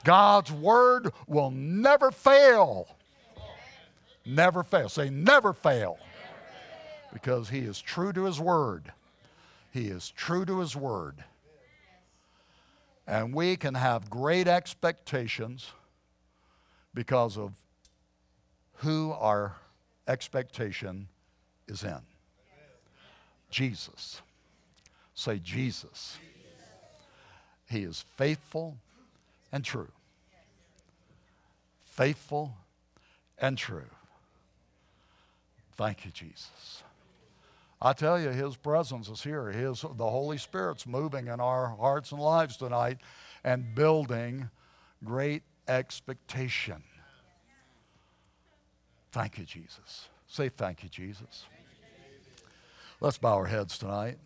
God's 0.05 0.51
Word 0.51 1.13
will 1.27 1.51
never 1.51 2.11
fail. 2.11 2.89
Never 4.25 4.63
fail. 4.63 4.89
Say, 4.89 5.11
never 5.11 5.53
fail. 5.53 5.99
Because 7.13 7.49
He 7.49 7.61
is 7.61 7.81
true 7.81 8.13
to 8.13 8.25
His 8.25 8.41
Word. 8.41 8.93
He 9.73 9.87
is 9.87 10.11
true 10.11 10.45
to 10.45 10.61
His 10.61 10.77
Word. 10.77 11.25
And 13.07 13.35
we 13.35 13.57
can 13.57 13.75
have 13.75 14.11
great 14.11 14.47
expectations 14.47 15.73
because 16.95 17.37
of 17.37 17.53
who 18.77 19.13
our 19.13 19.57
expectation 20.07 21.09
is 21.67 21.85
in. 21.85 22.01
Jesus. 23.51 24.23
Say, 25.15 25.39
Jesus. 25.39 26.19
He 27.69 27.83
is 27.83 28.05
faithful 28.17 28.77
and 29.51 29.65
true. 29.65 29.91
Faithful 31.79 32.55
and 33.39 33.57
true. 33.57 33.91
Thank 35.77 36.05
you, 36.05 36.11
Jesus. 36.11 36.83
I 37.85 37.93
tell 37.93 38.21
you, 38.21 38.29
His 38.29 38.57
presence 38.57 39.09
is 39.09 39.23
here. 39.23 39.51
His, 39.51 39.83
the 39.83 40.09
Holy 40.09 40.39
Spirit's 40.39 40.87
moving 40.87 41.27
in 41.27 41.41
our 41.41 41.67
hearts 41.67 42.13
and 42.13 42.21
lives 42.21 42.57
tonight 42.57 42.99
and 43.43 43.75
building 43.75 44.49
great 45.05 45.43
expectation. 45.67 46.85
Thank 49.11 49.37
you, 49.37 49.45
Jesus. 49.45 50.09
Say 50.29 50.49
thank 50.49 50.85
you, 50.85 50.89
Jesus. 50.89 51.45
Let's 53.01 53.19
bow 53.19 53.35
our 53.35 53.47
heads 53.47 53.77
tonight. 53.77 54.17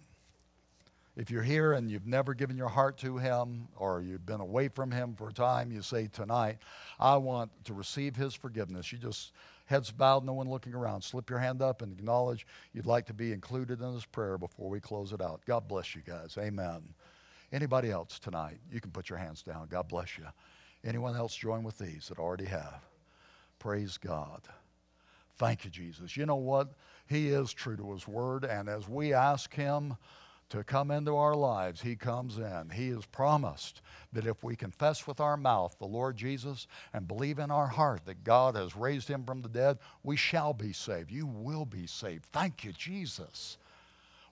If 1.17 1.31
you're 1.31 1.43
here 1.43 1.73
and 1.73 1.91
you've 1.91 2.07
never 2.07 2.35
given 2.35 2.59
your 2.59 2.69
heart 2.69 2.99
to 2.99 3.17
Him 3.17 3.69
or 3.79 4.03
you've 4.03 4.27
been 4.27 4.43
away 4.43 4.69
from 4.69 4.91
Him 4.91 5.15
for 5.17 5.31
a 5.31 5.33
time, 5.33 5.73
you 5.73 5.81
say 5.81 6.09
tonight, 6.13 6.59
I 7.01 7.17
want 7.17 7.51
to 7.65 7.73
receive 7.73 8.15
His 8.15 8.35
forgiveness. 8.35 8.93
You 8.93 8.99
just 8.99 9.33
heads 9.67 9.91
bowed, 9.91 10.25
no 10.25 10.33
one 10.33 10.49
looking 10.49 10.75
around. 10.75 11.03
Slip 11.03 11.29
your 11.29 11.39
hand 11.39 11.61
up 11.63 11.83
and 11.83 11.93
acknowledge 11.93 12.47
you'd 12.73 12.87
like 12.87 13.07
to 13.07 13.15
be 13.15 13.33
included 13.33 13.81
in 13.81 13.95
this 13.95 14.07
prayer 14.07 14.39
before 14.39 14.71
we 14.71 14.81
close 14.81 15.13
it 15.13 15.21
out. 15.21 15.43
God 15.47 15.69
bless 15.69 15.95
you 15.95 16.03
guys. 16.03 16.37
Amen. 16.39 16.83
Anybody 17.53 17.91
else 17.91 18.19
tonight? 18.19 18.59
You 18.73 18.81
can 18.81 18.91
put 18.91 19.09
your 19.09 19.19
hands 19.19 19.43
down. 19.43 19.69
God 19.69 19.89
bless 19.89 20.19
you. 20.19 20.27
Anyone 20.85 21.17
else 21.17 21.35
join 21.35 21.63
with 21.63 21.79
these 21.79 22.09
that 22.09 22.19
already 22.19 22.47
have? 22.47 22.81
Praise 23.59 23.99
God. 23.99 24.43
Thank 25.37 25.65
you, 25.65 25.71
Jesus. 25.71 26.17
You 26.17 26.27
know 26.27 26.37
what? 26.37 26.73
He 27.07 27.29
is 27.29 27.53
true 27.53 27.77
to 27.77 27.93
His 27.93 28.09
word, 28.09 28.45
and 28.45 28.69
as 28.69 28.89
we 28.89 29.13
ask 29.13 29.55
Him, 29.55 29.97
to 30.51 30.63
come 30.63 30.91
into 30.91 31.17
our 31.17 31.35
lives, 31.35 31.81
He 31.81 31.97
comes 31.97 32.39
in. 32.39 32.71
He 32.73 32.91
has 32.91 33.05
promised 33.07 33.83
that 34.13 34.27
if 34.27 34.45
we 34.45 34.55
confess 34.55 35.07
with 35.07 35.21
our 35.21 35.37
mouth 35.37 35.77
the 35.79 35.87
Lord 35.87 36.17
Jesus 36.17 36.67
and 36.93 37.09
believe 37.09 37.39
in 37.39 37.51
our 37.51 37.67
heart 37.67 38.05
that 38.07 38.25
God 38.25 38.55
has 38.55 38.77
raised 38.77 39.09
Him 39.09 39.25
from 39.25 39.43
the 39.43 39.49
dead, 39.49 39.79
we 40.05 40.17
shall 40.17 40.53
be 40.53 40.73
saved. 40.73 41.11
You 41.11 41.27
will 41.27 41.65
be 41.65 41.87
saved. 41.87 42.25
Thank 42.27 42.65
you, 42.65 42.73
Jesus. 42.73 43.59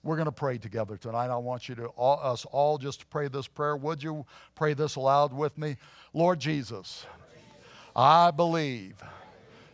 We're 0.05 0.17
going 0.17 0.27
to 0.27 0.33
pray 0.33 0.59
together 0.59 0.97
tonight. 0.97 1.31
I 1.31 1.37
want 1.37 1.69
you 1.69 1.75
to, 1.77 1.87
all, 1.87 2.21
us 2.23 2.45
all, 2.45 2.79
just 2.79 3.01
to 3.01 3.07
pray 3.07 3.29
this 3.29 3.49
prayer. 3.49 3.75
Would 3.75 4.03
you 4.03 4.27
pray 4.55 4.75
this 4.75 4.97
aloud 4.97 5.33
with 5.33 5.57
me? 5.57 5.79
Lord 6.13 6.39
Jesus, 6.39 7.07
I 7.97 8.31
believe 8.31 9.03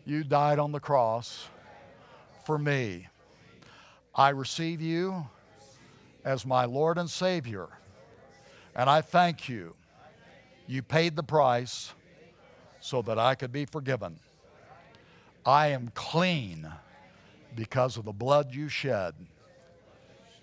you 0.07 0.23
died 0.25 0.59
on 0.59 0.73
the 0.73 0.81
cross 0.81 1.49
for 2.47 2.59
me. 2.59 3.09
I 4.15 4.31
receive 4.31 4.81
you 4.81 5.27
as 6.25 6.45
my 6.47 6.65
Lord 6.65 6.99
and 6.99 7.09
Savior. 7.09 7.69
And 8.75 8.89
I 8.89 9.01
thank 9.01 9.49
you. 9.49 9.75
You 10.67 10.83
paid 10.83 11.17
the 11.17 11.23
price 11.23 11.93
so 12.81 13.03
that 13.03 13.19
I 13.19 13.35
could 13.35 13.53
be 13.53 13.65
forgiven. 13.65 14.19
I 15.45 15.69
am 15.69 15.91
clean 15.95 16.71
because 17.55 17.97
of 17.97 18.05
the 18.05 18.13
blood 18.13 18.55
you 18.55 18.69
shed. 18.69 19.15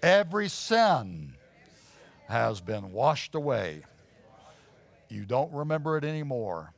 Every 0.01 0.49
sin 0.49 1.33
has 2.27 2.59
been 2.61 2.91
washed 2.91 3.35
away. 3.35 3.83
You 5.09 5.25
don't 5.25 5.51
remember 5.53 5.97
it 5.97 6.03
anymore. 6.03 6.73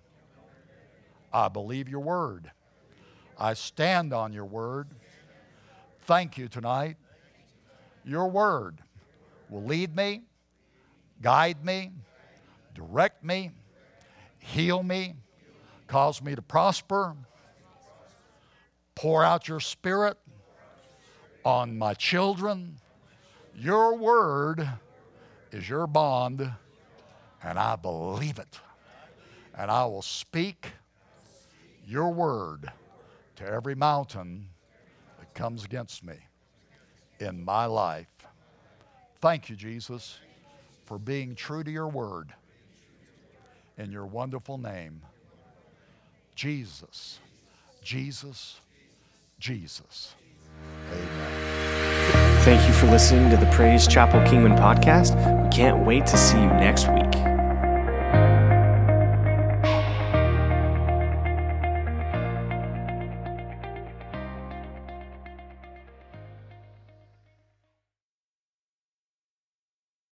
I 1.34 1.47
believe 1.47 1.89
your 1.89 2.02
word. 2.02 2.52
I 3.38 3.54
stand 3.54 4.14
on 4.14 4.34
your 4.34 4.45
word. 4.45 4.89
Thank 6.02 6.38
you 6.38 6.47
tonight. 6.47 6.97
Your 8.04 8.28
word 8.28 8.80
will 9.50 9.64
lead 9.64 9.95
me, 9.95 10.22
guide 11.22 11.64
me, 11.66 11.91
direct 12.76 13.24
me, 13.24 13.52
heal 14.38 14.84
me, 14.84 15.16
cause 15.88 16.22
me 16.22 16.36
to 16.36 16.41
prosper, 16.41 17.16
pour 18.95 19.24
out 19.24 19.47
your 19.47 19.60
spirit 19.60 20.18
on 21.43 21.78
my 21.78 21.93
children. 21.93 22.76
Your 23.56 23.97
word 23.97 24.68
is 25.52 25.68
your 25.68 25.88
bond, 25.88 26.50
and 27.43 27.60
I 27.60 27.76
believe 27.76 28.39
it. 28.39 28.60
And 29.58 29.70
I 29.70 29.86
will 29.86 30.02
speak 30.02 30.68
your 31.86 32.14
word 32.14 32.72
to 33.38 33.45
every 33.45 33.76
mountain 33.76 34.47
that 35.20 35.34
comes 35.34 35.66
against 35.66 36.04
me 36.04 36.16
in 37.20 37.43
my 37.43 37.66
life. 37.66 38.18
Thank 39.22 39.49
you, 39.49 39.55
Jesus, 39.55 40.17
for 40.86 40.97
being 40.97 41.36
true 41.36 41.63
to 41.63 41.72
your 41.72 41.88
word. 41.88 42.34
In 43.78 43.91
your 43.91 44.05
wonderful 44.05 44.57
name, 44.57 45.01
Jesus, 46.36 47.20
Jesus, 47.82 48.59
Jesus. 49.39 50.15
Amen. 50.91 51.49
Thank 52.43 52.67
you 52.67 52.74
for 52.74 52.88
listening 52.88 53.30
to 53.30 53.38
the 53.38 53.49
Praise 53.51 53.88
Chapel 53.88 54.22
Kingman 54.22 54.57
podcast. 54.57 55.15
We 55.43 55.49
can't 55.49 55.86
wait 55.86 56.05
to 56.07 56.17
see 56.17 56.38
you 56.38 56.47
next 56.47 56.88
week. 56.89 57.09